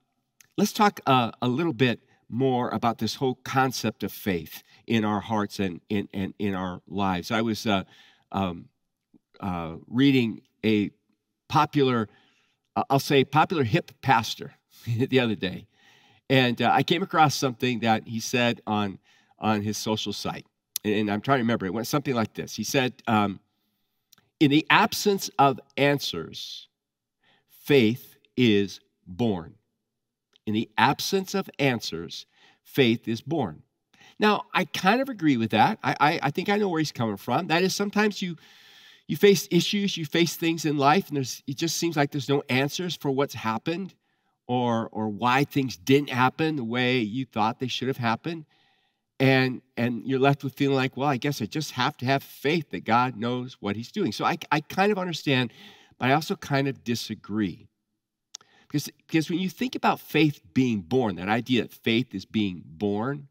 let's 0.56 0.72
talk 0.72 1.00
uh, 1.06 1.32
a 1.40 1.48
little 1.48 1.72
bit 1.72 2.00
more 2.28 2.68
about 2.70 2.98
this 2.98 3.16
whole 3.16 3.34
concept 3.34 4.02
of 4.04 4.12
faith 4.12 4.62
in 4.90 5.04
our 5.04 5.20
hearts 5.20 5.60
and 5.60 5.80
in, 5.88 6.08
and 6.12 6.34
in 6.40 6.52
our 6.52 6.82
lives. 6.88 7.30
I 7.30 7.42
was 7.42 7.64
uh, 7.64 7.84
um, 8.32 8.68
uh, 9.38 9.76
reading 9.86 10.42
a 10.66 10.90
popular, 11.48 12.08
uh, 12.74 12.82
I'll 12.90 12.98
say, 12.98 13.24
popular 13.24 13.62
hip 13.62 13.92
pastor 14.02 14.52
the 14.84 15.20
other 15.20 15.36
day, 15.36 15.68
and 16.28 16.60
uh, 16.60 16.72
I 16.74 16.82
came 16.82 17.04
across 17.04 17.36
something 17.36 17.80
that 17.80 18.06
he 18.06 18.18
said 18.18 18.60
on 18.66 18.98
on 19.38 19.62
his 19.62 19.78
social 19.78 20.12
site, 20.12 20.46
and 20.84 21.08
I'm 21.08 21.20
trying 21.20 21.38
to 21.38 21.44
remember. 21.44 21.66
It 21.66 21.72
went 21.72 21.86
something 21.86 22.14
like 22.14 22.34
this. 22.34 22.56
He 22.56 22.64
said, 22.64 22.94
um, 23.06 23.38
"In 24.40 24.50
the 24.50 24.66
absence 24.70 25.30
of 25.38 25.60
answers, 25.76 26.66
faith 27.48 28.16
is 28.36 28.80
born." 29.06 29.54
In 30.46 30.54
the 30.54 30.68
absence 30.76 31.34
of 31.34 31.48
answers, 31.60 32.26
faith 32.64 33.06
is 33.06 33.20
born. 33.20 33.62
Now, 34.20 34.44
I 34.52 34.66
kind 34.66 35.00
of 35.00 35.08
agree 35.08 35.38
with 35.38 35.50
that. 35.52 35.78
I, 35.82 35.96
I, 35.98 36.20
I, 36.24 36.30
think 36.30 36.50
I 36.50 36.58
know 36.58 36.68
where 36.68 36.78
he's 36.78 36.92
coming 36.92 37.16
from. 37.16 37.46
That 37.46 37.62
is, 37.62 37.74
sometimes 37.74 38.20
you 38.20 38.36
you 39.08 39.16
face 39.16 39.48
issues, 39.50 39.96
you 39.96 40.04
face 40.04 40.36
things 40.36 40.64
in 40.66 40.76
life, 40.76 41.08
and 41.08 41.16
there's 41.16 41.42
it 41.46 41.56
just 41.56 41.78
seems 41.78 41.96
like 41.96 42.12
there's 42.12 42.28
no 42.28 42.44
answers 42.48 42.94
for 42.94 43.10
what's 43.10 43.34
happened 43.34 43.94
or 44.46 44.90
or 44.92 45.08
why 45.08 45.44
things 45.44 45.78
didn't 45.78 46.10
happen 46.10 46.56
the 46.56 46.64
way 46.64 46.98
you 46.98 47.24
thought 47.24 47.58
they 47.58 47.66
should 47.66 47.88
have 47.88 47.96
happened. 47.96 48.44
And 49.18 49.62
and 49.78 50.06
you're 50.06 50.20
left 50.20 50.44
with 50.44 50.54
feeling 50.54 50.76
like, 50.76 50.98
well, 50.98 51.08
I 51.08 51.16
guess 51.16 51.40
I 51.40 51.46
just 51.46 51.72
have 51.72 51.96
to 51.96 52.06
have 52.06 52.22
faith 52.22 52.70
that 52.70 52.84
God 52.84 53.16
knows 53.16 53.56
what 53.58 53.74
he's 53.74 53.90
doing. 53.90 54.12
So 54.12 54.26
I, 54.26 54.36
I 54.52 54.60
kind 54.60 54.92
of 54.92 54.98
understand, 54.98 55.50
but 55.98 56.10
I 56.10 56.12
also 56.12 56.36
kind 56.36 56.68
of 56.68 56.84
disagree. 56.84 57.68
Because, 58.68 58.88
because 59.08 59.28
when 59.28 59.40
you 59.40 59.48
think 59.48 59.74
about 59.74 59.98
faith 59.98 60.40
being 60.54 60.82
born, 60.82 61.16
that 61.16 61.28
idea 61.28 61.62
that 61.62 61.72
faith 61.72 62.14
is 62.14 62.24
being 62.24 62.62
born, 62.64 63.26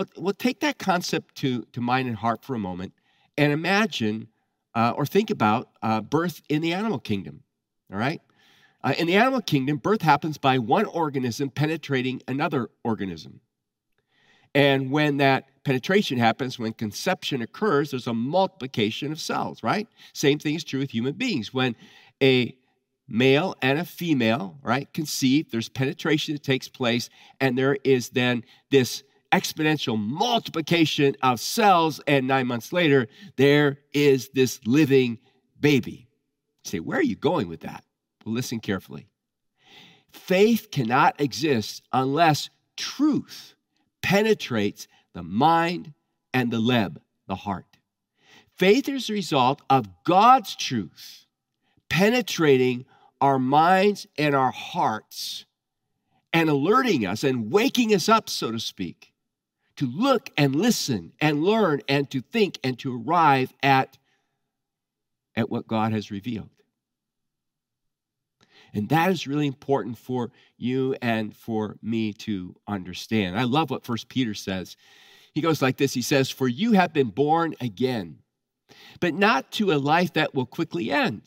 well, 0.00 0.08
well 0.16 0.34
take 0.34 0.60
that 0.60 0.78
concept 0.78 1.34
to, 1.36 1.62
to 1.72 1.80
mind 1.80 2.08
and 2.08 2.16
heart 2.16 2.42
for 2.42 2.54
a 2.54 2.58
moment 2.58 2.94
and 3.36 3.52
imagine 3.52 4.28
uh, 4.74 4.92
or 4.96 5.04
think 5.04 5.30
about 5.30 5.68
uh, 5.82 6.00
birth 6.00 6.42
in 6.48 6.62
the 6.62 6.72
animal 6.72 6.98
kingdom. 6.98 7.42
All 7.92 7.98
right? 7.98 8.20
Uh, 8.82 8.94
in 8.96 9.06
the 9.06 9.16
animal 9.16 9.42
kingdom, 9.42 9.76
birth 9.76 10.00
happens 10.00 10.38
by 10.38 10.58
one 10.58 10.86
organism 10.86 11.50
penetrating 11.50 12.22
another 12.26 12.70
organism. 12.82 13.40
And 14.54 14.90
when 14.90 15.18
that 15.18 15.44
penetration 15.64 16.18
happens, 16.18 16.58
when 16.58 16.72
conception 16.72 17.42
occurs, 17.42 17.90
there's 17.90 18.06
a 18.06 18.14
multiplication 18.14 19.12
of 19.12 19.20
cells, 19.20 19.62
right? 19.62 19.86
Same 20.14 20.38
thing 20.38 20.54
is 20.54 20.64
true 20.64 20.80
with 20.80 20.92
human 20.92 21.12
beings. 21.12 21.52
When 21.52 21.76
a 22.22 22.56
male 23.06 23.54
and 23.60 23.78
a 23.78 23.84
female, 23.84 24.56
right, 24.62 24.90
conceive, 24.94 25.50
there's 25.50 25.68
penetration 25.68 26.34
that 26.34 26.42
takes 26.42 26.68
place, 26.68 27.10
and 27.38 27.58
there 27.58 27.76
is 27.84 28.10
then 28.10 28.44
this 28.70 29.02
exponential 29.32 29.98
multiplication 29.98 31.16
of 31.22 31.40
cells, 31.40 32.00
and 32.06 32.26
nine 32.26 32.46
months 32.46 32.72
later, 32.72 33.08
there 33.36 33.78
is 33.92 34.30
this 34.30 34.60
living 34.66 35.18
baby. 35.60 36.08
You 36.64 36.70
say, 36.70 36.80
where 36.80 36.98
are 36.98 37.02
you 37.02 37.16
going 37.16 37.48
with 37.48 37.60
that? 37.60 37.84
Well, 38.24 38.34
listen 38.34 38.60
carefully. 38.60 39.08
Faith 40.12 40.70
cannot 40.70 41.20
exist 41.20 41.82
unless 41.92 42.50
truth 42.76 43.54
penetrates 44.02 44.88
the 45.14 45.22
mind 45.22 45.92
and 46.34 46.50
the 46.50 46.60
leb, 46.60 46.96
the 47.26 47.36
heart. 47.36 47.66
Faith 48.56 48.88
is 48.88 49.06
the 49.06 49.14
result 49.14 49.62
of 49.70 49.88
God's 50.04 50.54
truth 50.56 51.26
penetrating 51.88 52.84
our 53.20 53.38
minds 53.38 54.06
and 54.18 54.34
our 54.34 54.50
hearts 54.50 55.44
and 56.32 56.48
alerting 56.48 57.06
us 57.06 57.24
and 57.24 57.52
waking 57.52 57.94
us 57.94 58.08
up, 58.08 58.28
so 58.28 58.52
to 58.52 58.60
speak, 58.60 59.09
to 59.80 59.86
look 59.86 60.28
and 60.36 60.54
listen 60.54 61.10
and 61.22 61.42
learn 61.42 61.80
and 61.88 62.10
to 62.10 62.20
think 62.20 62.58
and 62.62 62.78
to 62.78 63.02
arrive 63.02 63.50
at, 63.62 63.96
at 65.34 65.48
what 65.48 65.66
God 65.66 65.92
has 65.92 66.10
revealed. 66.10 66.50
And 68.74 68.90
that 68.90 69.10
is 69.10 69.26
really 69.26 69.46
important 69.46 69.96
for 69.96 70.32
you 70.58 70.96
and 71.00 71.34
for 71.34 71.78
me 71.80 72.12
to 72.12 72.54
understand. 72.68 73.38
I 73.38 73.44
love 73.44 73.70
what 73.70 73.86
First 73.86 74.10
Peter 74.10 74.34
says. 74.34 74.76
He 75.32 75.40
goes 75.40 75.62
like 75.62 75.78
this 75.78 75.94
He 75.94 76.02
says, 76.02 76.28
For 76.28 76.46
you 76.46 76.72
have 76.72 76.92
been 76.92 77.08
born 77.08 77.54
again, 77.58 78.18
but 79.00 79.14
not 79.14 79.50
to 79.52 79.72
a 79.72 79.78
life 79.78 80.12
that 80.12 80.34
will 80.34 80.44
quickly 80.44 80.90
end. 80.90 81.22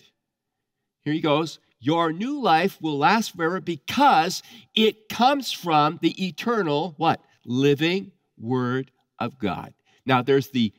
Here 1.01 1.13
he 1.13 1.21
goes 1.21 1.57
your 1.79 2.13
new 2.13 2.39
life 2.39 2.79
will 2.79 2.99
last 2.99 3.35
forever 3.35 3.59
because 3.59 4.43
it 4.75 5.09
comes 5.09 5.51
from 5.51 5.97
the 6.03 6.27
eternal, 6.27 6.93
what? 6.97 7.19
Living 7.45 8.11
Word 8.37 8.91
of 9.19 9.39
God. 9.39 9.73
Now, 10.05 10.21
there's 10.21 10.49
the 10.49 10.73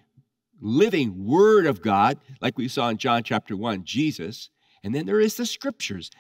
living 0.61 1.25
Word 1.25 1.67
of 1.67 1.83
God, 1.83 2.19
like 2.41 2.59
we 2.59 2.69
saw 2.69 2.89
in 2.89 2.99
John 2.99 3.23
chapter 3.23 3.57
1, 3.57 3.85
Jesus. 3.85 4.51
And 4.83 4.95
then 4.95 5.07
there 5.07 5.21
is 5.21 5.37
the 5.37 5.47
scriptures, 5.47 6.11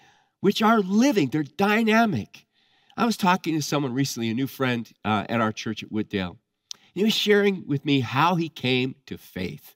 which 0.40 0.62
are 0.62 0.80
living, 0.80 1.28
they're 1.28 1.42
dynamic. 1.42 2.46
I 2.96 3.06
was 3.06 3.16
talking 3.16 3.54
to 3.54 3.62
someone 3.62 3.92
recently, 3.92 4.30
a 4.30 4.34
new 4.34 4.46
friend 4.46 4.90
uh, 5.04 5.26
at 5.28 5.40
our 5.40 5.52
church 5.52 5.82
at 5.82 5.90
Wooddale. 5.90 6.36
He 6.94 7.02
was 7.02 7.14
sharing 7.14 7.66
with 7.66 7.84
me 7.84 8.00
how 8.00 8.36
he 8.36 8.48
came 8.48 8.94
to 9.06 9.18
faith. 9.18 9.74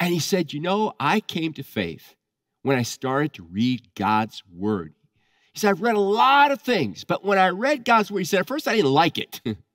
And 0.00 0.14
he 0.14 0.20
said, 0.20 0.52
You 0.52 0.60
know, 0.60 0.94
I 0.98 1.20
came 1.20 1.52
to 1.54 1.62
faith 1.62 2.14
when 2.62 2.78
I 2.78 2.82
started 2.82 3.34
to 3.34 3.42
read 3.42 3.94
God's 3.94 4.42
word. 4.50 4.94
He 5.52 5.60
said, 5.60 5.70
I've 5.70 5.82
read 5.82 5.96
a 5.96 6.00
lot 6.00 6.52
of 6.52 6.62
things, 6.62 7.04
but 7.04 7.24
when 7.24 7.38
I 7.38 7.48
read 7.48 7.84
God's 7.84 8.10
word, 8.10 8.20
he 8.20 8.24
said, 8.24 8.40
at 8.40 8.46
first 8.46 8.68
I 8.68 8.76
didn't 8.76 8.92
like 8.92 9.18
it. 9.18 9.40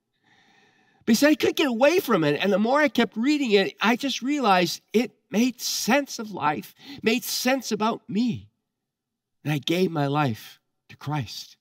but 1.04 1.12
he 1.12 1.16
said, 1.16 1.30
I 1.30 1.34
couldn't 1.34 1.56
get 1.56 1.66
away 1.66 2.00
from 2.00 2.24
it. 2.24 2.42
And 2.42 2.52
the 2.52 2.58
more 2.58 2.80
I 2.80 2.88
kept 2.88 3.16
reading 3.16 3.52
it, 3.52 3.74
I 3.80 3.96
just 3.96 4.22
realized 4.22 4.80
it 4.92 5.12
made 5.30 5.60
sense 5.60 6.18
of 6.18 6.32
life, 6.32 6.74
made 7.02 7.24
sense 7.24 7.72
about 7.72 8.08
me. 8.08 8.48
And 9.42 9.52
I 9.52 9.58
gave 9.58 9.90
my 9.90 10.06
life 10.06 10.60
to 10.88 10.96
Christ. 10.96 11.56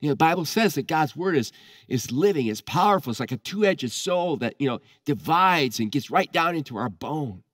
You 0.00 0.08
know, 0.08 0.12
the 0.12 0.16
Bible 0.16 0.44
says 0.44 0.74
that 0.74 0.88
God's 0.88 1.16
word 1.16 1.36
is, 1.36 1.52
is 1.88 2.10
living, 2.10 2.48
it's 2.48 2.60
powerful. 2.60 3.12
It's 3.12 3.20
like 3.20 3.32
a 3.32 3.36
two-edged 3.36 3.90
sword 3.92 4.40
that, 4.40 4.56
you 4.58 4.68
know, 4.68 4.80
divides 5.04 5.78
and 5.78 5.92
gets 5.92 6.10
right 6.10 6.30
down 6.30 6.56
into 6.56 6.76
our 6.76 6.88
bone. 6.88 7.44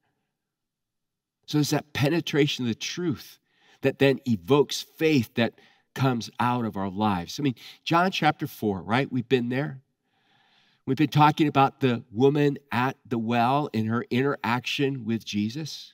So 1.46 1.58
it's 1.58 1.70
that 1.70 1.92
penetration 1.92 2.64
of 2.64 2.68
the 2.68 2.74
truth 2.74 3.38
that 3.82 3.98
then 3.98 4.20
evokes 4.26 4.82
faith 4.82 5.34
that 5.34 5.54
comes 5.94 6.30
out 6.40 6.64
of 6.64 6.76
our 6.76 6.90
lives. 6.90 7.38
I 7.38 7.42
mean, 7.42 7.54
John 7.84 8.10
chapter 8.10 8.46
4, 8.46 8.82
right? 8.82 9.12
We've 9.12 9.28
been 9.28 9.50
there. 9.50 9.82
We've 10.88 10.96
been 10.96 11.08
talking 11.08 11.48
about 11.48 11.80
the 11.80 12.02
woman 12.10 12.56
at 12.72 12.96
the 13.06 13.18
well 13.18 13.68
in 13.74 13.88
her 13.88 14.06
interaction 14.08 15.04
with 15.04 15.22
Jesus. 15.22 15.92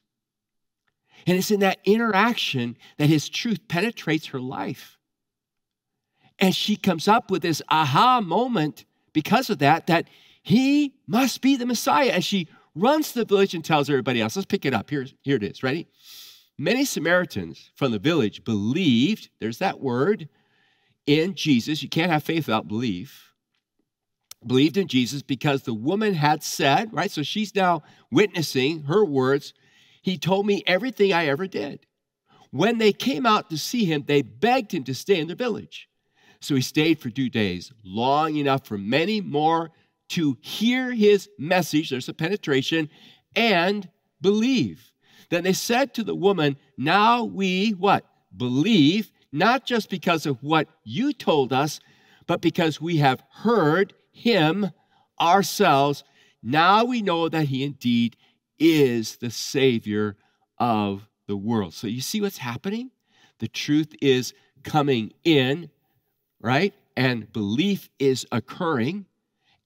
And 1.26 1.36
it's 1.36 1.50
in 1.50 1.58
that 1.60 1.80
interaction 1.84 2.76
that 2.98 3.08
his 3.08 3.28
truth 3.28 3.66
penetrates 3.66 4.26
her 4.26 4.38
life. 4.38 4.96
And 6.38 6.54
she 6.54 6.76
comes 6.76 7.08
up 7.08 7.28
with 7.28 7.42
this 7.42 7.60
aha 7.68 8.20
moment 8.20 8.84
because 9.12 9.50
of 9.50 9.58
that, 9.58 9.88
that 9.88 10.06
he 10.44 10.94
must 11.08 11.40
be 11.40 11.56
the 11.56 11.66
Messiah. 11.66 12.10
And 12.10 12.24
she 12.24 12.46
runs 12.76 13.10
to 13.12 13.18
the 13.18 13.24
village 13.24 13.52
and 13.52 13.64
tells 13.64 13.90
everybody 13.90 14.20
else. 14.20 14.36
Let's 14.36 14.46
pick 14.46 14.64
it 14.64 14.74
up. 14.74 14.90
Here, 14.90 15.06
here 15.22 15.36
it 15.36 15.42
is. 15.42 15.64
Ready? 15.64 15.88
Many 16.56 16.84
Samaritans 16.84 17.72
from 17.74 17.90
the 17.90 17.98
village 17.98 18.44
believed, 18.44 19.28
there's 19.40 19.58
that 19.58 19.80
word, 19.80 20.28
in 21.04 21.34
Jesus. 21.34 21.82
You 21.82 21.88
can't 21.88 22.12
have 22.12 22.22
faith 22.22 22.46
without 22.46 22.68
belief. 22.68 23.33
Believed 24.46 24.76
in 24.76 24.88
Jesus 24.88 25.22
because 25.22 25.62
the 25.62 25.74
woman 25.74 26.14
had 26.14 26.42
said, 26.42 26.92
right? 26.92 27.10
So 27.10 27.22
she's 27.22 27.54
now 27.54 27.82
witnessing 28.10 28.82
her 28.84 29.04
words. 29.04 29.54
He 30.02 30.18
told 30.18 30.46
me 30.46 30.62
everything 30.66 31.12
I 31.12 31.26
ever 31.26 31.46
did. 31.46 31.86
When 32.50 32.78
they 32.78 32.92
came 32.92 33.26
out 33.26 33.50
to 33.50 33.58
see 33.58 33.84
him, 33.84 34.04
they 34.06 34.22
begged 34.22 34.72
him 34.72 34.84
to 34.84 34.94
stay 34.94 35.18
in 35.18 35.28
the 35.28 35.34
village. 35.34 35.88
So 36.40 36.54
he 36.54 36.60
stayed 36.60 37.00
for 37.00 37.10
two 37.10 37.30
days, 37.30 37.72
long 37.82 38.36
enough 38.36 38.66
for 38.66 38.76
many 38.76 39.20
more 39.20 39.70
to 40.10 40.36
hear 40.40 40.92
his 40.92 41.28
message, 41.38 41.90
there's 41.90 42.08
a 42.08 42.14
penetration, 42.14 42.90
and 43.34 43.88
believe. 44.20 44.92
Then 45.30 45.44
they 45.44 45.52
said 45.52 45.94
to 45.94 46.04
the 46.04 46.14
woman, 46.14 46.56
Now 46.76 47.24
we 47.24 47.70
what? 47.70 48.04
Believe, 48.36 49.10
not 49.32 49.64
just 49.64 49.90
because 49.90 50.26
of 50.26 50.42
what 50.42 50.68
you 50.84 51.12
told 51.12 51.52
us, 51.52 51.80
but 52.26 52.40
because 52.40 52.80
we 52.80 52.98
have 52.98 53.22
heard 53.30 53.94
him 54.14 54.70
ourselves. 55.20 56.04
Now 56.42 56.84
we 56.84 57.02
know 57.02 57.28
that 57.28 57.46
he 57.46 57.62
indeed 57.62 58.16
is 58.58 59.16
the 59.16 59.30
Savior 59.30 60.16
of 60.58 61.06
the 61.26 61.36
world. 61.36 61.74
So 61.74 61.86
you 61.86 62.00
see 62.00 62.20
what's 62.20 62.38
happening? 62.38 62.90
The 63.40 63.48
truth 63.48 63.94
is 64.00 64.32
coming 64.62 65.12
in 65.24 65.68
right? 66.44 66.74
And 66.94 67.32
belief 67.32 67.88
is 67.98 68.26
occurring 68.30 69.06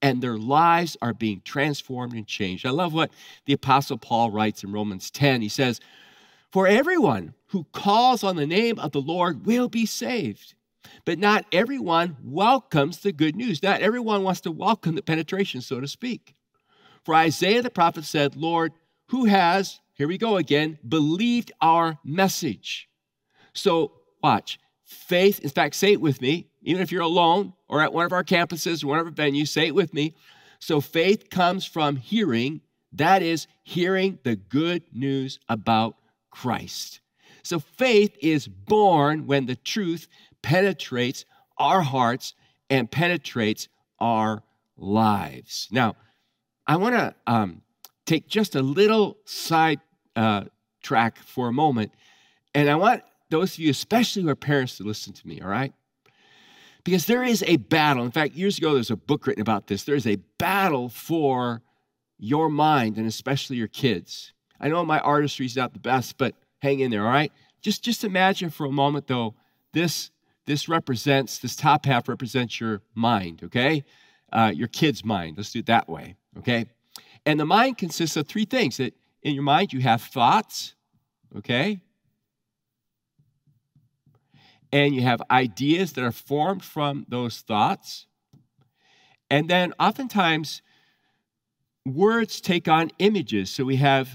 and 0.01 0.23
their 0.23 0.39
lives 0.39 0.97
are 1.03 1.13
being 1.13 1.43
transformed 1.45 2.13
and 2.13 2.25
changed. 2.25 2.65
I 2.65 2.71
love 2.71 2.95
what 2.95 3.11
the 3.47 3.53
Apostle 3.53 3.99
Paul 3.99 4.31
writes 4.31 4.63
in 4.63 4.71
Romans 4.71 5.11
10. 5.11 5.43
He 5.43 5.49
says, 5.49 5.81
For 6.53 6.69
everyone 6.69 7.35
who 7.49 7.65
calls 7.73 8.23
on 8.23 8.37
the 8.37 8.47
name 8.47 8.79
of 8.79 8.93
the 8.93 9.01
Lord 9.01 9.45
will 9.45 9.69
be 9.69 9.87
saved. 9.87 10.55
But 11.05 11.19
not 11.19 11.47
everyone 11.53 12.17
welcomes 12.23 12.99
the 12.99 13.13
good 13.13 13.37
news. 13.37 13.63
Not 13.63 13.81
everyone 13.81 14.23
wants 14.23 14.41
to 14.43 14.51
welcome 14.51 14.95
the 14.95 15.03
penetration, 15.03 15.61
so 15.61 15.81
to 15.81 15.89
speak. 15.89 16.35
For 17.05 17.15
Isaiah 17.15 17.63
the 17.63 17.71
prophet 17.71 18.05
said, 18.05 18.37
Lord, 18.37 18.73
who 19.09 19.25
has, 19.25 19.81
here 19.95 20.09
we 20.09 20.19
go 20.19 20.37
again, 20.37 20.79
believed 20.87 21.53
our 21.61 21.99
message? 22.05 22.89
So 23.55 23.93
watch. 24.23 24.59
Faith, 24.85 25.41
in 25.41 25.51
fact, 25.51 25.75
say 25.75 25.93
it 25.93 26.01
with 26.01 26.21
me 26.21 26.49
even 26.63 26.83
if 26.83 26.93
you're 26.93 27.03
alone 27.03 27.55
or 27.69 27.81
at 27.81 27.93
one 27.93 28.05
of 28.05 28.13
our 28.13 28.25
campuses 28.25 28.83
or 28.83 28.89
one 28.89 28.99
of 28.99 29.07
our 29.07 29.13
venues, 29.13 29.49
say 29.49 29.67
it 29.67 29.75
with 29.75 29.95
me. 29.95 30.15
So 30.59 30.81
faith 30.81 31.31
comes 31.31 31.65
from 31.65 31.97
hearing, 31.97 32.61
that 32.93 33.23
is, 33.23 33.47
hearing 33.63 34.19
the 34.23 34.37
good 34.37 34.83
news 34.93 35.39
about 35.49 35.97
Christ. 36.31 37.01
So 37.43 37.59
faith 37.59 38.15
is 38.21 38.49
born 38.49 39.27
when 39.27 39.47
the 39.47 39.57
truth 39.57 40.09
penetrates 40.43 41.25
our 41.57 41.81
hearts 41.83 42.35
and 42.71 42.91
penetrates 42.91 43.69
our 43.99 44.43
lives. 44.77 45.69
Now, 45.71 45.97
I 46.67 46.77
want 46.77 46.95
to 46.95 47.15
um, 47.27 47.63
take 48.07 48.29
just 48.29 48.55
a 48.55 48.63
little 48.63 49.19
side 49.25 49.81
uh, 50.15 50.45
track 50.83 51.19
for 51.19 51.49
a 51.49 51.53
moment, 51.53 51.93
and 52.55 52.69
I 52.69 52.77
want 52.77 53.03
those 53.31 53.55
of 53.55 53.59
you, 53.61 53.71
especially 53.71 54.23
who 54.23 54.29
are 54.29 54.37
parents, 54.37 54.77
to 54.79 54.85
listen 54.85 55.13
to 55.13 55.27
me, 55.27 55.41
all 55.41 55.49
right? 55.49 55.73
Because 56.85 57.07
there 57.07 57.23
is 57.23 57.43
a 57.47 57.57
battle. 57.57 58.05
In 58.05 58.11
fact, 58.11 58.35
years 58.35 58.59
ago, 58.59 58.75
there's 58.75 58.91
a 58.91 58.97
book 58.97 59.27
written 59.27 59.43
about 59.43 59.67
this. 59.67 59.85
There's 59.85 60.07
a 60.07 60.17
battle 60.39 60.89
for 60.89 61.63
your 62.19 62.49
mind 62.49 62.97
and 62.97 63.07
especially 63.07 63.57
your 63.57 63.69
kids. 63.69 64.33
I 64.61 64.69
know 64.69 64.85
my 64.85 64.99
artistry 65.01 65.47
is 65.47 65.57
not 65.57 65.73
the 65.73 65.79
best, 65.79 66.17
but 66.19 66.35
hang 66.61 66.81
in 66.81 66.91
there, 66.91 67.05
all 67.05 67.13
right? 67.13 67.33
Just, 67.61 67.83
just 67.83 68.05
imagine 68.05 68.51
for 68.51 68.67
a 68.67 68.73
moment, 68.73 69.07
though, 69.07 69.35
this, 69.73 70.11
this 70.49 70.69
represents, 70.69 71.39
this 71.39 71.55
top 71.55 71.87
half 71.87 72.09
represents 72.09 72.59
your 72.59 72.83
mind, 72.95 73.43
okay? 73.45 73.85
Uh, 74.33 74.51
your 74.55 74.69
kid's 74.69 75.05
mind. 75.05 75.37
Let's 75.37 75.53
do 75.53 75.61
it 75.61 75.67
that 75.67 75.89
way, 75.89 76.17
okay? 76.39 76.67
And 77.25 77.39
the 77.39 77.47
mind 77.47 77.79
consists 77.79 78.17
of 78.17 78.27
three 78.27 78.45
things. 78.45 78.79
That 78.79 78.95
in 79.23 79.35
your 79.35 79.45
mind, 79.45 79.73
you 79.73 79.81
have 79.81 80.03
thoughts, 80.03 80.75
okay? 81.37 81.81
and 84.73 84.95
you 84.95 85.03
have 85.03 85.23
ideas 85.31 85.95
that 85.95 86.05
are 86.05 86.13
formed 86.13 86.63
from 86.65 87.07
those 87.09 87.41
thoughts. 87.41 88.07
And 89.31 89.49
then 89.49 89.73
oftentimes, 89.79 90.63
words 91.85 92.41
take 92.41 92.69
on 92.69 92.91
images. 92.99 93.51
So 93.51 93.65
we 93.65 93.77
have 93.77 94.09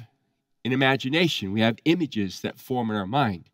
an 0.66 0.72
imagination, 0.72 1.52
we 1.52 1.62
have 1.62 1.78
images 1.86 2.42
that 2.42 2.58
form 2.58 2.90
in 2.90 2.96
our 2.96 3.08
mind. 3.08 3.50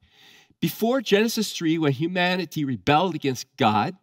Before 0.62 1.02
Genesis 1.02 1.54
3, 1.54 1.78
when 1.78 1.92
humanity 1.94 2.66
rebelled 2.66 3.16
against 3.16 3.48
God, 3.56 3.96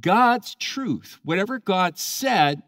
God's 0.00 0.54
truth, 0.54 1.18
whatever 1.24 1.58
God 1.58 1.98
said, 1.98 2.62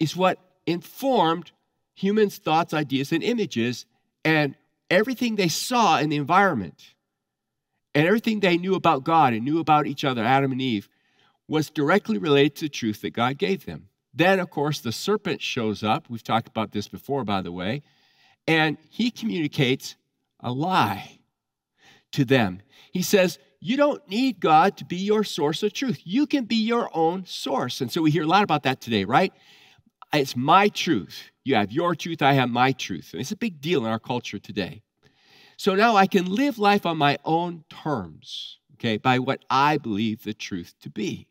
is 0.00 0.16
what 0.16 0.38
informed 0.66 1.52
humans' 1.94 2.38
thoughts, 2.38 2.74
ideas, 2.74 3.12
and 3.12 3.22
images, 3.22 3.86
and 4.24 4.54
everything 4.90 5.36
they 5.36 5.48
saw 5.48 5.98
in 5.98 6.08
the 6.08 6.16
environment 6.16 6.94
and 7.94 8.06
everything 8.06 8.40
they 8.40 8.58
knew 8.58 8.74
about 8.74 9.04
God 9.04 9.32
and 9.32 9.44
knew 9.44 9.58
about 9.58 9.86
each 9.86 10.04
other, 10.04 10.22
Adam 10.22 10.52
and 10.52 10.60
Eve, 10.60 10.88
was 11.48 11.70
directly 11.70 12.18
related 12.18 12.56
to 12.56 12.64
the 12.66 12.68
truth 12.68 13.00
that 13.02 13.10
God 13.10 13.38
gave 13.38 13.64
them. 13.64 13.88
Then, 14.12 14.40
of 14.40 14.50
course, 14.50 14.80
the 14.80 14.92
serpent 14.92 15.40
shows 15.40 15.82
up. 15.82 16.10
We've 16.10 16.22
talked 16.22 16.48
about 16.48 16.72
this 16.72 16.88
before, 16.88 17.24
by 17.24 17.40
the 17.40 17.52
way, 17.52 17.82
and 18.46 18.76
he 18.90 19.10
communicates 19.10 19.96
a 20.40 20.50
lie 20.52 21.15
to 22.16 22.24
them. 22.24 22.60
He 22.92 23.02
says, 23.02 23.38
You 23.60 23.76
don't 23.76 24.06
need 24.08 24.40
God 24.40 24.76
to 24.78 24.84
be 24.84 24.96
your 24.96 25.22
source 25.22 25.62
of 25.62 25.72
truth. 25.72 26.00
You 26.04 26.26
can 26.26 26.44
be 26.44 26.56
your 26.56 26.90
own 26.92 27.24
source. 27.26 27.80
And 27.80 27.92
so 27.92 28.02
we 28.02 28.10
hear 28.10 28.24
a 28.24 28.26
lot 28.26 28.42
about 28.42 28.64
that 28.64 28.80
today, 28.80 29.04
right? 29.04 29.32
It's 30.12 30.36
my 30.36 30.68
truth. 30.68 31.30
You 31.44 31.54
have 31.56 31.70
your 31.70 31.94
truth, 31.94 32.22
I 32.22 32.32
have 32.32 32.50
my 32.50 32.72
truth. 32.72 33.10
And 33.12 33.20
it's 33.20 33.32
a 33.32 33.36
big 33.36 33.60
deal 33.60 33.84
in 33.84 33.90
our 33.90 33.98
culture 33.98 34.38
today. 34.38 34.82
So 35.56 35.74
now 35.74 35.96
I 35.96 36.06
can 36.06 36.26
live 36.26 36.58
life 36.58 36.84
on 36.84 36.98
my 36.98 37.18
own 37.24 37.64
terms, 37.70 38.58
okay, 38.74 38.96
by 38.96 39.18
what 39.18 39.44
I 39.48 39.78
believe 39.78 40.22
the 40.22 40.34
truth 40.34 40.74
to 40.82 40.90
be. 40.90 41.28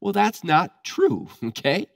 Well, 0.00 0.12
that's 0.12 0.44
not 0.44 0.84
true, 0.84 1.28
okay? 1.44 1.86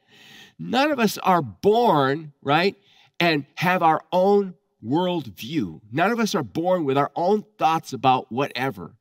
None 0.58 0.90
of 0.90 0.98
us 0.98 1.18
are 1.18 1.42
born, 1.42 2.32
right, 2.42 2.76
and 3.18 3.46
have 3.56 3.82
our 3.82 4.02
own 4.12 4.54
worldview. 4.84 5.80
None 5.92 6.10
of 6.10 6.20
us 6.20 6.34
are 6.34 6.42
born 6.42 6.84
with 6.84 6.96
our 6.96 7.10
own 7.14 7.44
thoughts 7.58 7.92
about 7.92 8.30
whatever. 8.30 8.94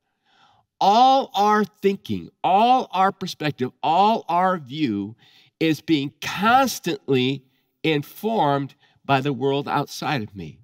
All 0.81 1.29
our 1.33 1.65
thinking, 1.65 2.29
all 2.43 2.87
our 2.91 3.11
perspective, 3.11 3.71
all 3.83 4.25
our 4.29 4.57
view 4.57 5.15
is 5.59 5.81
being 5.81 6.13
constantly 6.21 7.43
informed 7.83 8.75
by 9.03 9.21
the 9.21 9.33
world 9.33 9.67
outside 9.67 10.21
of 10.21 10.35
me. 10.35 10.59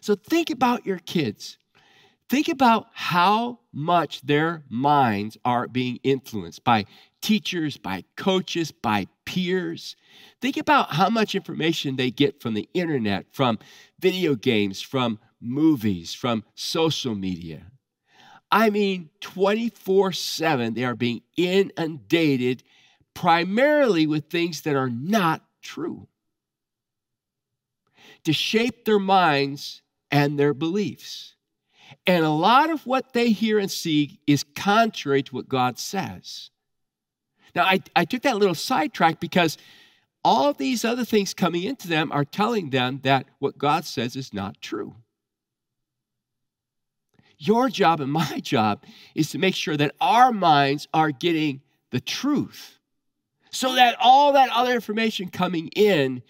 So 0.00 0.14
think 0.14 0.50
about 0.50 0.86
your 0.86 0.98
kids. 0.98 1.58
Think 2.28 2.48
about 2.48 2.86
how 2.92 3.60
much 3.72 4.22
their 4.22 4.64
minds 4.68 5.36
are 5.44 5.68
being 5.68 5.98
influenced 6.02 6.64
by 6.64 6.86
teachers, 7.20 7.76
by 7.76 8.04
coaches, 8.16 8.72
by 8.72 9.06
peers. 9.24 9.96
Think 10.40 10.56
about 10.56 10.92
how 10.92 11.10
much 11.10 11.34
information 11.34 11.96
they 11.96 12.10
get 12.10 12.40
from 12.40 12.54
the 12.54 12.68
internet, 12.74 13.26
from 13.32 13.58
video 13.98 14.34
games, 14.34 14.80
from 14.80 15.18
movies, 15.40 16.14
from 16.14 16.44
social 16.54 17.14
media. 17.14 17.66
I 18.50 18.70
mean, 18.70 19.10
24 19.20 20.12
7, 20.12 20.74
they 20.74 20.84
are 20.84 20.94
being 20.94 21.22
inundated 21.36 22.62
primarily 23.14 24.06
with 24.06 24.30
things 24.30 24.62
that 24.62 24.76
are 24.76 24.90
not 24.90 25.42
true 25.62 26.08
to 28.24 28.32
shape 28.32 28.84
their 28.84 28.98
minds 28.98 29.82
and 30.10 30.38
their 30.38 30.54
beliefs. 30.54 31.34
And 32.06 32.24
a 32.24 32.30
lot 32.30 32.70
of 32.70 32.86
what 32.86 33.12
they 33.12 33.30
hear 33.30 33.58
and 33.58 33.70
see 33.70 34.20
is 34.26 34.44
contrary 34.54 35.22
to 35.24 35.34
what 35.34 35.48
God 35.48 35.78
says. 35.78 36.50
Now, 37.54 37.64
I, 37.64 37.80
I 37.94 38.04
took 38.04 38.22
that 38.22 38.36
little 38.36 38.54
sidetrack 38.54 39.20
because 39.20 39.56
all 40.24 40.52
these 40.52 40.84
other 40.84 41.04
things 41.04 41.34
coming 41.34 41.62
into 41.62 41.86
them 41.86 42.10
are 42.10 42.24
telling 42.24 42.70
them 42.70 43.00
that 43.02 43.26
what 43.38 43.58
God 43.58 43.84
says 43.84 44.16
is 44.16 44.32
not 44.32 44.60
true. 44.60 44.94
Your 47.38 47.68
job 47.68 48.00
and 48.00 48.10
my 48.10 48.40
job 48.42 48.84
is 49.14 49.30
to 49.30 49.38
make 49.38 49.54
sure 49.54 49.76
that 49.76 49.94
our 50.00 50.32
minds 50.32 50.88
are 50.94 51.10
getting 51.10 51.60
the 51.90 52.00
truth 52.00 52.78
so 53.50 53.76
that 53.76 53.96
all 54.00 54.32
that 54.32 54.50
other 54.50 54.74
information 54.74 55.28
coming 55.28 55.68
in, 55.76 56.22